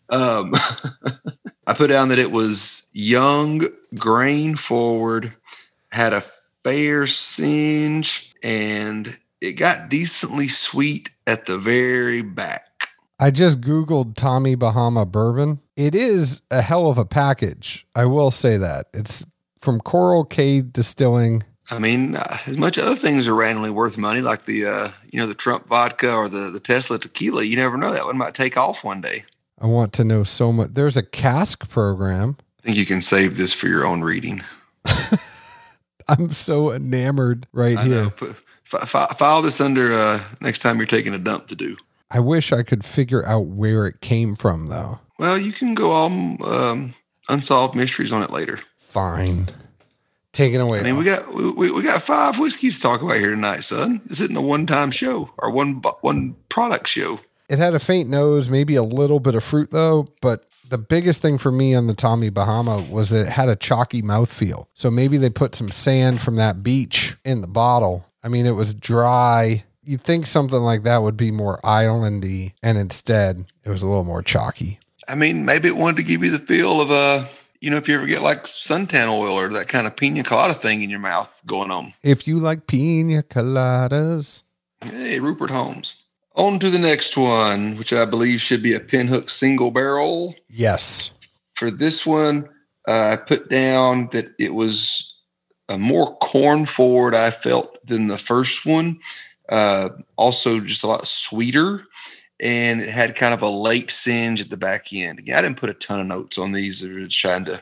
Um, 0.09 0.53
I 1.67 1.73
put 1.73 1.89
down 1.89 2.09
that 2.09 2.19
it 2.19 2.31
was 2.31 2.87
young, 2.93 3.67
grain 3.95 4.55
forward, 4.55 5.33
had 5.91 6.13
a 6.13 6.21
fair 6.63 7.07
singe, 7.07 8.33
and 8.43 9.17
it 9.41 9.53
got 9.53 9.89
decently 9.89 10.47
sweet 10.47 11.09
at 11.25 11.47
the 11.47 11.57
very 11.57 12.21
back. 12.21 12.70
I 13.21 13.29
just 13.29 13.61
Googled 13.61 14.15
Tommy 14.15 14.55
Bahama 14.55 15.05
bourbon. 15.05 15.59
It 15.75 15.93
is 15.93 16.41
a 16.49 16.63
hell 16.63 16.89
of 16.89 16.97
a 16.97 17.05
package. 17.05 17.85
I 17.95 18.05
will 18.05 18.31
say 18.31 18.57
that. 18.57 18.87
It's 18.95 19.23
from 19.59 19.79
Coral 19.79 20.25
K 20.25 20.61
Distilling. 20.61 21.43
I 21.69 21.77
mean, 21.77 22.15
uh, 22.15 22.37
as 22.47 22.57
much 22.57 22.79
other 22.79 22.95
things 22.95 23.27
are 23.27 23.35
randomly 23.35 23.69
worth 23.69 23.95
money, 23.95 24.21
like 24.21 24.45
the 24.45 24.65
uh, 24.65 24.89
you 25.11 25.19
know 25.19 25.27
the 25.27 25.35
Trump 25.35 25.67
vodka 25.67 26.11
or 26.11 26.29
the 26.29 26.49
the 26.51 26.59
Tesla 26.59 26.97
tequila. 26.97 27.43
You 27.43 27.57
never 27.57 27.77
know 27.77 27.93
that 27.93 28.05
one 28.05 28.17
might 28.17 28.33
take 28.33 28.57
off 28.57 28.83
one 28.83 29.01
day. 29.01 29.23
I 29.59 29.67
want 29.67 29.93
to 29.93 30.03
know 30.03 30.23
so 30.23 30.51
much. 30.51 30.71
There's 30.73 30.97
a 30.97 31.03
cask 31.03 31.69
program. 31.69 32.37
I 32.59 32.63
think 32.63 32.77
you 32.77 32.87
can 32.87 33.03
save 33.03 33.37
this 33.37 33.53
for 33.53 33.67
your 33.67 33.85
own 33.85 34.01
reading. 34.01 34.41
I'm 36.07 36.31
so 36.31 36.71
enamored 36.71 37.45
right 37.53 37.77
I 37.77 37.83
here. 37.83 38.03
know. 38.05 38.09
Fi- 38.63 38.85
fi- 38.85 39.13
file 39.13 39.43
this 39.43 39.61
under 39.61 39.93
uh, 39.93 40.19
next 40.41 40.59
time 40.59 40.77
you're 40.77 40.87
taking 40.87 41.13
a 41.13 41.19
dump 41.19 41.47
to 41.49 41.55
do. 41.55 41.77
I 42.13 42.19
wish 42.19 42.51
I 42.51 42.63
could 42.63 42.83
figure 42.83 43.25
out 43.25 43.45
where 43.45 43.87
it 43.87 44.01
came 44.01 44.35
from, 44.35 44.67
though. 44.67 44.99
Well, 45.17 45.37
you 45.37 45.53
can 45.53 45.73
go 45.73 45.91
all 45.91 46.07
um, 46.45 46.93
unsolved 47.29 47.75
mysteries 47.75 48.11
on 48.11 48.21
it 48.21 48.31
later. 48.31 48.59
Fine. 48.77 49.47
Taken 50.33 50.61
away. 50.61 50.79
I 50.79 50.83
mean, 50.83 50.97
we 50.97 51.03
got 51.05 51.33
we, 51.33 51.71
we 51.71 51.81
got 51.83 52.01
five 52.01 52.39
whiskeys 52.39 52.77
to 52.77 52.81
talk 52.83 53.01
about 53.01 53.17
here 53.17 53.31
tonight, 53.31 53.61
son. 53.61 54.01
This 54.05 54.21
isn't 54.21 54.35
a 54.35 54.41
one 54.41 54.65
time 54.65 54.91
show 54.91 55.29
or 55.37 55.51
one 55.51 55.81
one 56.01 56.35
product 56.49 56.87
show. 56.87 57.19
it 57.49 57.59
had 57.59 57.73
a 57.73 57.79
faint 57.79 58.09
nose, 58.09 58.47
maybe 58.49 58.75
a 58.75 58.83
little 58.83 59.19
bit 59.19 59.35
of 59.35 59.43
fruit, 59.43 59.71
though. 59.71 60.07
But 60.21 60.45
the 60.69 60.77
biggest 60.77 61.21
thing 61.21 61.37
for 61.37 61.51
me 61.51 61.75
on 61.75 61.87
the 61.87 61.93
Tommy 61.93 62.29
Bahama 62.29 62.81
was 62.89 63.09
that 63.09 63.27
it 63.27 63.29
had 63.29 63.49
a 63.49 63.57
chalky 63.57 64.01
mouthfeel. 64.01 64.67
So 64.73 64.89
maybe 64.89 65.17
they 65.17 65.29
put 65.29 65.53
some 65.53 65.69
sand 65.69 66.21
from 66.21 66.37
that 66.37 66.63
beach 66.63 67.17
in 67.25 67.41
the 67.41 67.47
bottle. 67.47 68.05
I 68.23 68.29
mean, 68.29 68.45
it 68.45 68.51
was 68.51 68.73
dry. 68.73 69.65
You'd 69.83 70.01
think 70.01 70.27
something 70.27 70.59
like 70.59 70.83
that 70.83 71.01
would 71.01 71.17
be 71.17 71.31
more 71.31 71.59
islandy, 71.63 72.53
and 72.61 72.77
instead, 72.77 73.45
it 73.63 73.69
was 73.69 73.81
a 73.83 73.87
little 73.87 74.03
more 74.03 74.21
chalky. 74.21 74.79
I 75.07 75.15
mean, 75.15 75.43
maybe 75.45 75.67
it 75.67 75.75
wanted 75.75 75.97
to 75.97 76.03
give 76.03 76.23
you 76.23 76.29
the 76.29 76.37
feel 76.39 76.79
of 76.79 76.91
a, 76.91 77.27
you 77.59 77.71
know, 77.71 77.77
if 77.77 77.87
you 77.87 77.95
ever 77.95 78.05
get 78.05 78.21
like 78.21 78.43
suntan 78.43 79.07
oil 79.07 79.33
or 79.33 79.49
that 79.49 79.67
kind 79.67 79.87
of 79.87 79.95
pina 79.95 80.23
colada 80.23 80.53
thing 80.53 80.83
in 80.83 80.89
your 80.89 80.99
mouth 80.99 81.41
going 81.47 81.71
on. 81.71 81.93
If 82.03 82.27
you 82.27 82.37
like 82.39 82.67
pina 82.67 83.23
coladas, 83.23 84.43
Hey, 84.83 85.19
Rupert 85.19 85.51
Holmes. 85.51 85.95
On 86.35 86.59
to 86.59 86.69
the 86.69 86.79
next 86.79 87.17
one, 87.17 87.75
which 87.77 87.91
I 87.91 88.05
believe 88.05 88.39
should 88.41 88.63
be 88.63 88.73
a 88.73 88.79
pinhook 88.79 89.29
single 89.29 89.69
barrel. 89.71 90.33
yes, 90.49 91.11
For 91.55 91.69
this 91.69 92.05
one, 92.05 92.47
uh, 92.87 93.09
I 93.11 93.15
put 93.17 93.49
down 93.49 94.07
that 94.11 94.33
it 94.39 94.53
was 94.53 95.17
a 95.69 95.77
more 95.77 96.15
corn 96.17 96.65
forward, 96.65 97.13
I 97.15 97.31
felt, 97.31 97.85
than 97.85 98.07
the 98.07 98.17
first 98.17 98.65
one. 98.65 98.99
Uh, 99.51 99.89
also, 100.15 100.59
just 100.59 100.83
a 100.83 100.87
lot 100.87 101.07
sweeter. 101.07 101.85
And 102.39 102.81
it 102.81 102.89
had 102.89 103.15
kind 103.15 103.35
of 103.35 103.43
a 103.43 103.49
late 103.49 103.91
singe 103.91 104.41
at 104.41 104.49
the 104.49 104.57
back 104.57 104.91
end. 104.91 105.19
Again, 105.19 105.37
I 105.37 105.41
didn't 105.43 105.57
put 105.57 105.69
a 105.69 105.75
ton 105.75 105.99
of 105.99 106.07
notes 106.07 106.39
on 106.39 106.53
these. 106.53 106.83
I 106.83 106.87
was 106.87 107.15
trying 107.15 107.45
to, 107.45 107.61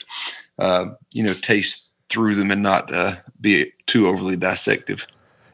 uh, 0.58 0.86
you 1.14 1.24
know, 1.24 1.34
taste 1.34 1.92
through 2.08 2.36
them 2.36 2.50
and 2.50 2.64
not 2.64 2.94
uh, 2.94 3.16
be 3.42 3.74
too 3.88 4.08
overly 4.08 4.38
dissective. 4.38 5.06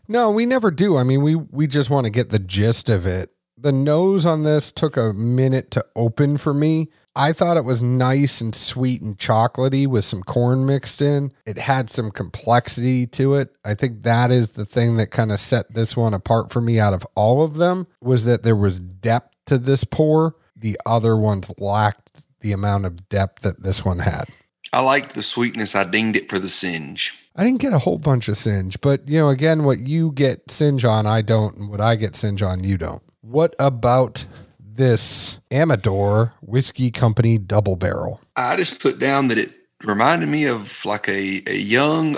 No, 0.07 0.29
we 0.29 0.45
never 0.45 0.69
do. 0.69 0.97
I 0.97 1.03
mean, 1.03 1.23
we 1.23 1.35
we 1.35 1.65
just 1.65 1.89
want 1.89 2.05
to 2.05 2.11
get 2.11 2.29
the 2.29 2.39
gist 2.39 2.89
of 2.89 3.07
it. 3.07 3.31
The 3.57 3.71
nose 3.71 4.25
on 4.25 4.43
this 4.43 4.71
took 4.71 4.97
a 4.97 5.13
minute 5.13 5.71
to 5.71 5.85
open 5.95 6.37
for 6.37 6.53
me. 6.53 6.89
I 7.15 7.31
thought 7.31 7.55
it 7.55 7.63
was 7.63 7.81
nice 7.81 8.41
and 8.41 8.53
sweet 8.53 9.01
and 9.01 9.17
chocolatey 9.17 9.87
with 9.87 10.03
some 10.03 10.21
corn 10.21 10.65
mixed 10.65 11.01
in. 11.01 11.31
It 11.45 11.57
had 11.57 11.89
some 11.89 12.11
complexity 12.11 13.07
to 13.07 13.35
it. 13.35 13.55
I 13.63 13.73
think 13.73 14.03
that 14.03 14.31
is 14.31 14.51
the 14.51 14.65
thing 14.65 14.97
that 14.97 15.11
kind 15.11 15.31
of 15.31 15.39
set 15.39 15.73
this 15.73 15.95
one 15.95 16.13
apart 16.13 16.51
for 16.51 16.59
me 16.59 16.77
out 16.77 16.93
of 16.93 17.07
all 17.15 17.41
of 17.41 17.55
them 17.55 17.87
was 18.01 18.25
that 18.25 18.43
there 18.43 18.55
was 18.55 18.79
depth 18.79 19.35
to 19.45 19.57
this 19.57 19.85
pour. 19.85 20.35
The 20.57 20.77
other 20.85 21.15
ones 21.15 21.51
lacked 21.57 22.25
the 22.41 22.51
amount 22.51 22.85
of 22.85 23.07
depth 23.07 23.43
that 23.43 23.63
this 23.63 23.85
one 23.85 23.99
had. 23.99 24.25
I 24.73 24.81
liked 24.81 25.15
the 25.15 25.23
sweetness. 25.23 25.73
I 25.73 25.85
dinged 25.85 26.17
it 26.17 26.29
for 26.29 26.37
the 26.37 26.49
singe. 26.49 27.13
I 27.35 27.45
didn't 27.45 27.61
get 27.61 27.73
a 27.73 27.79
whole 27.79 27.97
bunch 27.97 28.27
of 28.27 28.37
singe, 28.37 28.79
but 28.81 29.07
you 29.07 29.19
know, 29.19 29.29
again, 29.29 29.63
what 29.63 29.79
you 29.79 30.11
get 30.11 30.51
singe 30.51 30.83
on, 30.83 31.05
I 31.05 31.21
don't, 31.21 31.55
and 31.57 31.69
what 31.69 31.79
I 31.79 31.95
get 31.95 32.15
singe 32.15 32.41
on, 32.41 32.63
you 32.63 32.77
don't. 32.77 33.03
What 33.21 33.55
about 33.57 34.25
this 34.75 35.39
Amador 35.51 36.33
Whiskey 36.41 36.91
Company 36.91 37.37
double 37.37 37.75
barrel? 37.75 38.21
I 38.35 38.55
just 38.55 38.79
put 38.79 38.99
down 38.99 39.27
that 39.29 39.37
it 39.37 39.51
reminded 39.83 40.29
me 40.29 40.45
of 40.45 40.83
like 40.85 41.07
a, 41.07 41.41
a 41.47 41.55
young, 41.55 42.17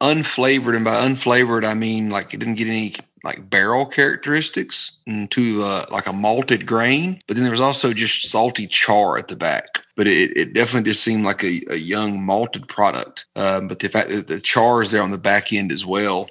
unflavored, 0.00 0.76
and 0.76 0.84
by 0.84 1.04
unflavored, 1.06 1.64
I 1.64 1.74
mean 1.74 2.10
like 2.10 2.34
it 2.34 2.38
didn't 2.38 2.54
get 2.56 2.68
any 2.68 2.94
like 3.24 3.48
barrel 3.48 3.86
characteristics 3.86 4.98
into 5.06 5.62
uh, 5.62 5.86
like 5.90 6.06
a 6.06 6.12
malted 6.12 6.66
grain, 6.66 7.20
but 7.26 7.36
then 7.36 7.44
there 7.44 7.50
was 7.50 7.60
also 7.60 7.94
just 7.94 8.28
salty 8.28 8.66
char 8.66 9.16
at 9.16 9.28
the 9.28 9.36
back. 9.36 9.82
But 9.96 10.06
it, 10.06 10.36
it 10.36 10.52
definitely 10.52 10.90
just 10.90 11.02
seemed 11.02 11.24
like 11.24 11.42
a, 11.42 11.60
a 11.70 11.76
young 11.76 12.24
malted 12.24 12.68
product. 12.68 13.24
Um, 13.34 13.66
but 13.66 13.78
the 13.78 13.88
fact 13.88 14.10
that 14.10 14.26
the 14.26 14.40
char 14.40 14.82
is 14.82 14.90
there 14.90 15.02
on 15.02 15.10
the 15.10 15.18
back 15.18 15.52
end 15.52 15.72
as 15.72 15.86
well, 15.86 16.28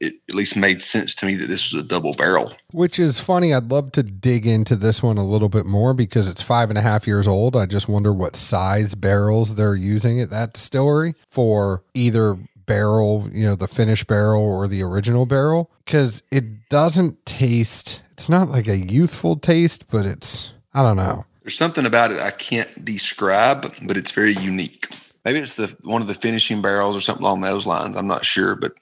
it 0.00 0.14
at 0.28 0.34
least 0.34 0.56
made 0.56 0.82
sense 0.82 1.14
to 1.16 1.26
me 1.26 1.36
that 1.36 1.48
this 1.48 1.72
was 1.72 1.82
a 1.82 1.86
double 1.86 2.14
barrel. 2.14 2.52
Which 2.72 2.98
is 2.98 3.20
funny. 3.20 3.54
I'd 3.54 3.70
love 3.70 3.92
to 3.92 4.02
dig 4.02 4.46
into 4.46 4.76
this 4.76 5.02
one 5.02 5.18
a 5.18 5.24
little 5.24 5.48
bit 5.48 5.66
more 5.66 5.94
because 5.94 6.28
it's 6.28 6.42
five 6.42 6.68
and 6.68 6.78
a 6.78 6.82
half 6.82 7.06
years 7.06 7.26
old. 7.26 7.56
I 7.56 7.66
just 7.66 7.88
wonder 7.88 8.12
what 8.12 8.36
size 8.36 8.94
barrels 8.94 9.56
they're 9.56 9.74
using 9.74 10.20
at 10.20 10.30
that 10.30 10.52
distillery 10.52 11.14
for 11.30 11.82
either 11.94 12.38
barrel, 12.66 13.28
you 13.32 13.46
know, 13.46 13.54
the 13.54 13.68
finished 13.68 14.06
barrel 14.06 14.42
or 14.42 14.68
the 14.68 14.82
original 14.82 15.24
barrel. 15.24 15.70
Because 15.84 16.22
it 16.30 16.68
doesn't 16.68 17.24
taste, 17.24 18.02
it's 18.12 18.28
not 18.28 18.50
like 18.50 18.68
a 18.68 18.76
youthful 18.76 19.36
taste, 19.36 19.86
but 19.88 20.04
it's, 20.04 20.52
I 20.74 20.82
don't 20.82 20.96
know. 20.96 21.24
There's 21.42 21.56
something 21.56 21.86
about 21.86 22.10
it 22.10 22.20
I 22.20 22.32
can't 22.32 22.84
describe, 22.84 23.72
but 23.82 23.96
it's 23.96 24.10
very 24.10 24.34
unique. 24.34 24.88
Maybe 25.24 25.38
it's 25.38 25.54
the 25.54 25.76
one 25.82 26.02
of 26.02 26.08
the 26.08 26.14
finishing 26.14 26.60
barrels 26.60 26.96
or 26.96 27.00
something 27.00 27.24
along 27.24 27.40
those 27.40 27.66
lines. 27.66 27.96
I'm 27.96 28.06
not 28.06 28.26
sure, 28.26 28.54
but 28.54 28.74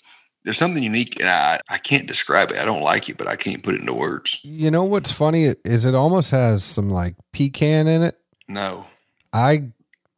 there's 0.45 0.59
something 0.59 0.83
unique, 0.83 1.21
and 1.21 1.29
I 1.29 1.59
I 1.69 1.79
can't 1.79 2.07
describe 2.07 2.51
it. 2.51 2.59
I 2.59 2.65
don't 2.65 2.83
like 2.83 3.09
it, 3.09 3.17
but 3.17 3.27
I 3.27 3.37
can't 3.37 3.63
put 3.63 3.75
it 3.75 3.81
into 3.81 3.95
words. 3.95 4.39
You 4.43 4.71
know 4.71 4.85
what's 4.85 5.13
funny 5.13 5.55
is 5.65 5.85
it 5.85 5.95
almost 5.95 6.31
has 6.31 6.63
some 6.63 6.91
like 6.91 7.17
pecan 7.33 7.89
in 7.89 8.03
it. 8.03 8.19
No, 8.49 8.87
I 9.33 9.71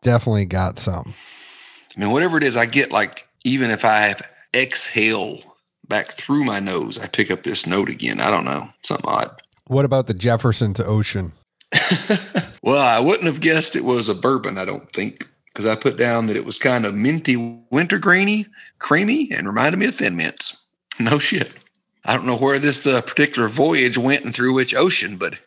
definitely 0.03 0.47
got 0.47 0.79
some. 0.79 1.15
I 1.97 2.01
mean, 2.01 2.11
whatever 2.11 2.37
it 2.37 2.45
is, 2.45 2.57
I 2.57 2.67
get 2.67 2.91
like 2.91 3.29
even 3.45 3.71
if 3.71 3.85
I 3.85 3.99
have 4.01 4.23
exhale 4.55 5.41
back 5.89 6.11
through 6.11 6.45
my 6.45 6.59
nose, 6.59 6.99
I 6.99 7.07
pick 7.07 7.31
up 7.31 7.45
this 7.45 7.67
note 7.67 7.89
again. 7.89 8.21
I 8.21 8.31
don't 8.31 8.45
know, 8.45 8.69
something 8.83 9.09
odd. 9.09 9.43
What 9.69 9.85
about 9.85 10.07
the 10.07 10.15
Jefferson 10.15 10.75
to 10.75 10.85
Ocean? 10.85 11.33
well, 12.62 12.79
I 12.79 13.01
wouldn't 13.01 13.27
have 13.27 13.41
guessed 13.41 13.77
it 13.77 13.85
was 13.85 14.09
a 14.09 14.15
bourbon. 14.15 14.59
I 14.59 14.65
don't 14.65 14.91
think 14.93 15.29
because 15.57 15.66
I 15.66 15.75
put 15.75 15.97
down 15.97 16.27
that 16.27 16.37
it 16.37 16.45
was 16.45 16.59
kind 16.59 16.85
of 16.85 16.95
minty, 16.95 17.35
wintergrainy, 17.73 18.47
creamy, 18.79 19.31
and 19.33 19.47
reminded 19.47 19.79
me 19.79 19.87
of 19.87 19.95
Thin 19.95 20.14
Mints. 20.14 20.66
No 21.01 21.19
shit. 21.19 21.51
I 22.05 22.12
don't 22.12 22.27
know 22.27 22.37
where 22.37 22.59
this 22.59 22.87
uh, 22.87 23.01
particular 23.01 23.49
voyage 23.49 23.97
went 23.97 24.23
and 24.23 24.35
through 24.35 24.53
which 24.53 24.75
ocean, 24.75 25.16
but 25.16 25.40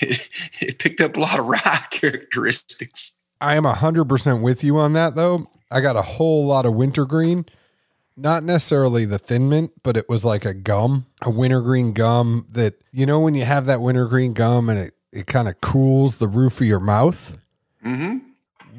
it, 0.00 0.30
it 0.60 0.78
picked 0.78 1.00
up 1.00 1.16
a 1.16 1.20
lot 1.20 1.40
of 1.40 1.46
rye 1.46 1.84
characteristics. 1.90 3.18
I 3.40 3.56
am 3.56 3.64
100% 3.64 4.40
with 4.40 4.62
you 4.62 4.78
on 4.78 4.92
that, 4.92 5.16
though. 5.16 5.50
I 5.68 5.80
got 5.80 5.96
a 5.96 6.02
whole 6.02 6.46
lot 6.46 6.64
of 6.64 6.74
wintergreen. 6.74 7.44
Not 8.16 8.44
necessarily 8.44 9.04
the 9.04 9.18
thin 9.18 9.48
mint, 9.48 9.72
but 9.82 9.96
it 9.96 10.08
was 10.08 10.24
like 10.24 10.44
a 10.44 10.54
gum, 10.54 11.06
a 11.22 11.30
wintergreen 11.30 11.92
gum 11.92 12.46
that, 12.52 12.74
you 12.92 13.04
know, 13.04 13.18
when 13.18 13.34
you 13.34 13.44
have 13.44 13.66
that 13.66 13.80
wintergreen 13.80 14.32
gum 14.32 14.70
and 14.70 14.78
it, 14.78 14.94
it 15.12 15.26
kind 15.26 15.48
of 15.48 15.60
cools 15.60 16.18
the 16.18 16.28
roof 16.28 16.60
of 16.60 16.68
your 16.68 16.78
mouth. 16.78 17.36
Mm-hmm. 17.84 18.25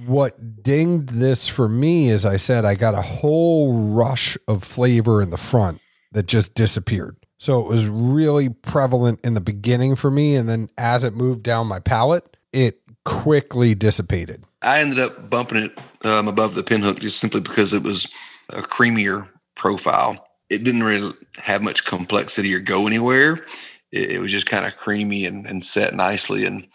What 0.08 0.64
dinged 0.64 1.10
this 1.10 1.50
for 1.50 1.68
me 1.68 2.08
is 2.08 2.26
I 2.26 2.38
said 2.38 2.64
I 2.64 2.76
got 2.76 2.96
a 2.96 3.02
whole 3.02 3.92
rush 3.94 4.38
of 4.48 4.64
flavor 4.64 5.22
in 5.22 5.32
the 5.32 5.38
front 5.38 5.82
that 6.14 6.28
just 6.28 6.54
disappeared. 6.54 7.18
So 7.40 7.60
it 7.60 7.68
was 7.68 7.88
really 7.88 8.48
prevalent 8.48 9.20
in 9.26 9.34
the 9.34 9.42
beginning 9.42 9.98
for 9.98 10.10
me. 10.10 10.38
And 10.38 10.48
then 10.48 10.70
as 10.78 11.04
it 11.04 11.14
moved 11.14 11.44
down 11.44 11.68
my 11.68 11.80
palate, 11.80 12.38
it 12.54 12.80
quickly 13.04 13.76
dissipated. 13.76 14.46
I 14.62 14.80
ended 14.80 15.00
up 15.00 15.30
bumping 15.30 15.58
it 15.64 15.78
um, 16.06 16.30
above 16.30 16.56
the 16.56 16.64
pinhook 16.64 17.00
just 17.00 17.20
simply 17.20 17.42
because 17.42 17.74
it 17.74 17.84
was 17.84 18.08
a 18.52 18.62
creamier 18.62 19.28
profile. 19.56 20.26
It 20.50 20.64
didn't 20.64 20.84
really 20.84 21.12
have 21.36 21.62
much 21.62 21.84
complexity 21.84 22.56
or 22.56 22.62
go 22.62 22.88
anywhere. 22.88 23.46
It, 23.92 24.12
it 24.12 24.22
was 24.22 24.32
just 24.32 24.48
kind 24.48 24.66
of 24.66 24.78
creamy 24.78 25.26
and, 25.26 25.46
and 25.46 25.66
set 25.66 25.94
nicely. 25.94 26.46
And 26.46 26.66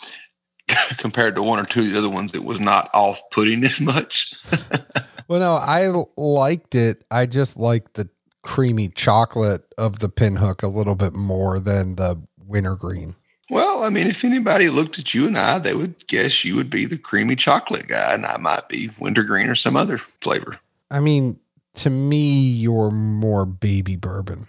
compared 0.98 1.36
to 1.36 1.42
one 1.42 1.58
or 1.58 1.64
two 1.64 1.80
of 1.80 1.92
the 1.92 1.98
other 1.98 2.10
ones, 2.10 2.34
it 2.34 2.44
was 2.44 2.60
not 2.60 2.90
off 2.94 3.20
putting 3.30 3.64
as 3.64 3.80
much. 3.80 4.34
well, 5.28 5.40
no, 5.40 5.54
I 5.54 5.88
liked 6.16 6.74
it. 6.74 7.04
I 7.10 7.26
just 7.26 7.56
liked 7.56 7.94
the 7.94 8.08
creamy 8.42 8.88
chocolate 8.88 9.72
of 9.78 10.00
the 10.00 10.08
pinhook 10.08 10.62
a 10.62 10.68
little 10.68 10.94
bit 10.94 11.12
more 11.12 11.60
than 11.60 11.96
the 11.96 12.20
wintergreen. 12.38 13.14
Well, 13.50 13.84
I 13.84 13.90
mean, 13.90 14.06
if 14.06 14.24
anybody 14.24 14.70
looked 14.70 14.98
at 14.98 15.14
you 15.14 15.26
and 15.26 15.36
I, 15.36 15.58
they 15.58 15.74
would 15.74 16.06
guess 16.06 16.44
you 16.44 16.56
would 16.56 16.70
be 16.70 16.86
the 16.86 16.96
creamy 16.96 17.36
chocolate 17.36 17.88
guy, 17.88 18.14
and 18.14 18.24
I 18.24 18.38
might 18.38 18.68
be 18.68 18.90
wintergreen 18.98 19.48
or 19.48 19.54
some 19.54 19.76
other 19.76 19.98
flavor. 19.98 20.58
I 20.90 21.00
mean, 21.00 21.38
to 21.74 21.90
me, 21.90 22.40
you're 22.40 22.90
more 22.90 23.44
baby 23.44 23.96
bourbon. 23.96 24.46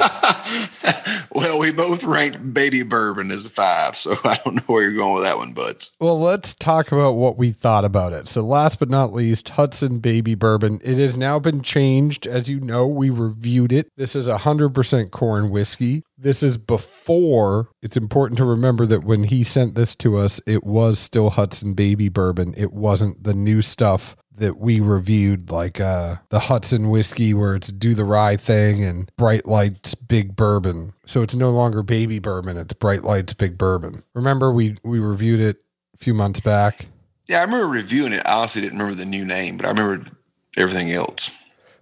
well, 1.32 1.58
we 1.58 1.72
both 1.72 2.04
ranked 2.04 2.54
baby 2.54 2.82
bourbon 2.82 3.30
as 3.30 3.46
a 3.46 3.50
five, 3.50 3.96
so 3.96 4.14
I 4.24 4.38
don't 4.44 4.56
know 4.56 4.62
where 4.66 4.82
you're 4.82 4.96
going 4.96 5.14
with 5.14 5.24
that 5.24 5.38
one, 5.38 5.52
buds. 5.52 5.96
Well, 6.00 6.18
let's 6.20 6.54
talk 6.54 6.92
about 6.92 7.12
what 7.12 7.36
we 7.36 7.50
thought 7.50 7.84
about 7.84 8.12
it. 8.12 8.28
So, 8.28 8.42
last 8.42 8.78
but 8.78 8.90
not 8.90 9.12
least, 9.12 9.50
Hudson 9.50 9.98
Baby 9.98 10.34
Bourbon. 10.34 10.80
It 10.84 10.98
has 10.98 11.16
now 11.16 11.38
been 11.38 11.62
changed. 11.62 12.26
As 12.26 12.48
you 12.48 12.60
know, 12.60 12.86
we 12.86 13.10
reviewed 13.10 13.72
it. 13.72 13.88
This 13.96 14.16
is 14.16 14.28
a 14.28 14.38
100% 14.38 15.10
corn 15.10 15.50
whiskey. 15.50 16.02
This 16.18 16.42
is 16.42 16.58
before. 16.58 17.68
It's 17.82 17.96
important 17.96 18.38
to 18.38 18.44
remember 18.44 18.86
that 18.86 19.04
when 19.04 19.24
he 19.24 19.42
sent 19.42 19.74
this 19.74 19.94
to 19.96 20.16
us, 20.16 20.40
it 20.46 20.64
was 20.64 20.98
still 20.98 21.30
Hudson 21.30 21.74
Baby 21.74 22.08
Bourbon. 22.08 22.54
It 22.56 22.72
wasn't 22.72 23.24
the 23.24 23.34
new 23.34 23.62
stuff 23.62 24.16
that 24.36 24.58
we 24.58 24.80
reviewed, 24.80 25.50
like 25.50 25.80
uh, 25.80 26.16
the 26.28 26.40
Hudson 26.40 26.90
whiskey, 26.90 27.34
where 27.34 27.54
it's 27.54 27.68
do 27.68 27.94
the 27.94 28.04
rye 28.04 28.36
thing 28.36 28.84
and 28.84 29.10
Bright 29.16 29.46
Lights 29.46 29.94
Big 29.94 30.36
Bourbon. 30.36 30.92
So 31.04 31.22
it's 31.22 31.34
no 31.34 31.50
longer 31.50 31.82
baby 31.82 32.18
bourbon; 32.18 32.56
it's 32.56 32.74
Bright 32.74 33.02
Lights 33.02 33.34
Big 33.34 33.58
Bourbon. 33.58 34.02
Remember, 34.14 34.52
we 34.52 34.76
we 34.82 34.98
reviewed 34.98 35.40
it 35.40 35.58
a 35.94 35.98
few 35.98 36.14
months 36.14 36.40
back. 36.40 36.86
Yeah, 37.28 37.40
I 37.40 37.44
remember 37.44 37.66
reviewing 37.66 38.12
it. 38.12 38.22
I 38.26 38.34
honestly 38.34 38.60
didn't 38.60 38.78
remember 38.78 38.96
the 38.96 39.06
new 39.06 39.24
name, 39.24 39.56
but 39.56 39.66
I 39.66 39.70
remember 39.70 40.10
everything 40.56 40.92
else. 40.92 41.30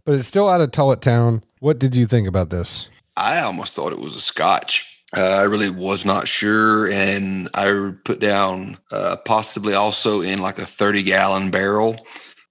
But 0.05 0.15
it's 0.15 0.27
still 0.27 0.49
out 0.49 0.61
of 0.61 0.71
Tuthilltown. 0.71 1.43
What 1.61 1.79
did 1.79 1.95
you 1.95 2.07
think 2.07 2.29
about 2.29 2.51
this? 2.51 2.89
I 3.17 3.41
almost 3.41 3.75
thought 3.75 3.93
it 3.93 4.01
was 4.01 4.17
a 4.17 4.21
Scotch. 4.21 4.87
Uh, 5.17 5.37
I 5.39 5.43
really 5.43 5.71
was 5.71 6.05
not 6.05 6.27
sure, 6.27 6.91
and 6.91 7.49
I 7.55 7.93
put 8.05 8.21
down 8.21 8.79
uh, 8.91 9.17
possibly 9.25 9.75
also 9.75 10.23
in 10.23 10.41
like 10.41 10.59
a 10.59 10.67
thirty 10.67 11.03
gallon 11.03 11.51
barrel 11.51 11.97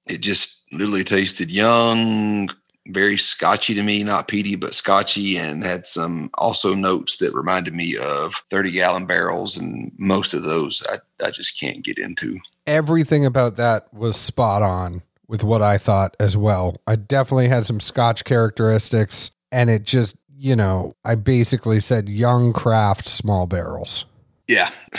it 0.07 0.21
just 0.21 0.63
literally 0.71 1.03
tasted 1.03 1.51
young, 1.51 2.49
very 2.87 3.17
scotchy 3.17 3.73
to 3.73 3.83
me, 3.83 4.03
not 4.03 4.27
peaty, 4.27 4.55
but 4.55 4.73
scotchy, 4.73 5.37
and 5.37 5.63
had 5.63 5.87
some 5.87 6.29
also 6.37 6.73
notes 6.73 7.17
that 7.17 7.33
reminded 7.33 7.73
me 7.73 7.97
of 7.97 8.35
30 8.49 8.71
gallon 8.71 9.05
barrels. 9.05 9.57
And 9.57 9.91
most 9.97 10.33
of 10.33 10.43
those 10.43 10.83
I, 10.89 11.25
I 11.25 11.31
just 11.31 11.59
can't 11.59 11.83
get 11.83 11.97
into. 11.97 12.39
Everything 12.67 13.25
about 13.25 13.55
that 13.57 13.93
was 13.93 14.17
spot 14.17 14.61
on 14.61 15.03
with 15.27 15.43
what 15.43 15.61
I 15.61 15.77
thought 15.77 16.15
as 16.19 16.35
well. 16.35 16.75
I 16.85 16.95
definitely 16.95 17.47
had 17.47 17.65
some 17.65 17.79
scotch 17.79 18.25
characteristics, 18.25 19.31
and 19.51 19.69
it 19.69 19.83
just, 19.83 20.17
you 20.35 20.55
know, 20.55 20.95
I 21.05 21.15
basically 21.15 21.79
said 21.79 22.09
young 22.09 22.51
craft 22.51 23.07
small 23.07 23.47
barrels. 23.47 24.05
Yeah. 24.47 24.71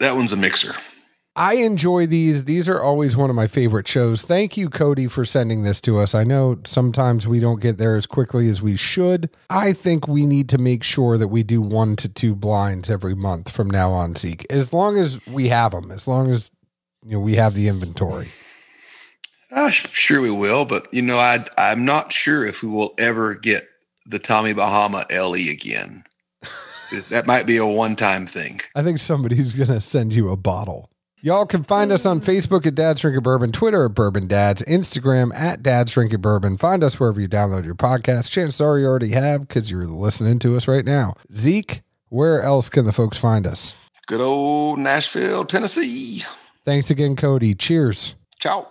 that 0.00 0.14
one's 0.14 0.32
a 0.32 0.36
mixer. 0.36 0.74
I 1.36 1.54
enjoy 1.54 2.06
these. 2.06 2.44
These 2.44 2.68
are 2.68 2.80
always 2.80 3.16
one 3.16 3.28
of 3.28 3.34
my 3.34 3.48
favorite 3.48 3.88
shows. 3.88 4.22
Thank 4.22 4.56
you, 4.56 4.70
Cody, 4.70 5.08
for 5.08 5.24
sending 5.24 5.62
this 5.62 5.80
to 5.80 5.98
us. 5.98 6.14
I 6.14 6.22
know 6.22 6.60
sometimes 6.64 7.26
we 7.26 7.40
don't 7.40 7.60
get 7.60 7.76
there 7.76 7.96
as 7.96 8.06
quickly 8.06 8.48
as 8.48 8.62
we 8.62 8.76
should. 8.76 9.28
I 9.50 9.72
think 9.72 10.06
we 10.06 10.26
need 10.26 10.48
to 10.50 10.58
make 10.58 10.84
sure 10.84 11.18
that 11.18 11.28
we 11.28 11.42
do 11.42 11.60
one 11.60 11.96
to 11.96 12.08
two 12.08 12.36
blinds 12.36 12.88
every 12.88 13.16
month 13.16 13.50
from 13.50 13.68
now 13.68 13.90
on, 13.90 14.14
Zeke. 14.14 14.46
As 14.48 14.72
long 14.72 14.96
as 14.96 15.24
we 15.26 15.48
have 15.48 15.72
them, 15.72 15.90
as 15.90 16.06
long 16.06 16.30
as 16.30 16.52
you 17.04 17.12
know 17.12 17.20
we 17.20 17.34
have 17.34 17.54
the 17.54 17.66
inventory. 17.66 18.28
Uh, 19.50 19.70
sure 19.70 20.20
we 20.20 20.30
will, 20.30 20.64
but 20.64 20.86
you 20.94 21.02
know, 21.02 21.18
I 21.18 21.44
I'm 21.58 21.84
not 21.84 22.12
sure 22.12 22.46
if 22.46 22.62
we 22.62 22.68
will 22.68 22.94
ever 22.96 23.34
get 23.34 23.68
the 24.06 24.20
Tommy 24.20 24.52
Bahama 24.52 25.04
LE 25.10 25.50
again. 25.50 26.04
that 27.10 27.26
might 27.26 27.46
be 27.46 27.56
a 27.56 27.66
one-time 27.66 28.26
thing. 28.26 28.60
I 28.76 28.82
think 28.82 28.98
somebody's 28.98 29.52
gonna 29.52 29.80
send 29.80 30.14
you 30.14 30.30
a 30.30 30.36
bottle. 30.36 30.90
Y'all 31.24 31.46
can 31.46 31.62
find 31.62 31.90
us 31.90 32.04
on 32.04 32.20
Facebook 32.20 32.66
at 32.66 32.74
Dad's 32.74 33.00
Drinking 33.00 33.22
Bourbon, 33.22 33.50
Twitter 33.50 33.86
at 33.86 33.94
Bourbon 33.94 34.26
Dads, 34.26 34.62
Instagram 34.64 35.34
at 35.34 35.62
Dad's 35.62 35.92
Drinking 35.92 36.20
Bourbon. 36.20 36.58
Find 36.58 36.84
us 36.84 37.00
wherever 37.00 37.18
you 37.18 37.26
download 37.26 37.64
your 37.64 37.74
podcast. 37.74 38.30
Chances 38.30 38.60
are 38.60 38.78
you 38.78 38.84
already 38.84 39.12
have 39.12 39.48
because 39.48 39.70
you're 39.70 39.86
listening 39.86 40.38
to 40.40 40.54
us 40.54 40.68
right 40.68 40.84
now. 40.84 41.14
Zeke, 41.32 41.80
where 42.10 42.42
else 42.42 42.68
can 42.68 42.84
the 42.84 42.92
folks 42.92 43.16
find 43.16 43.46
us? 43.46 43.74
Good 44.06 44.20
old 44.20 44.78
Nashville, 44.78 45.46
Tennessee. 45.46 46.24
Thanks 46.62 46.90
again, 46.90 47.16
Cody. 47.16 47.54
Cheers. 47.54 48.16
Ciao. 48.38 48.68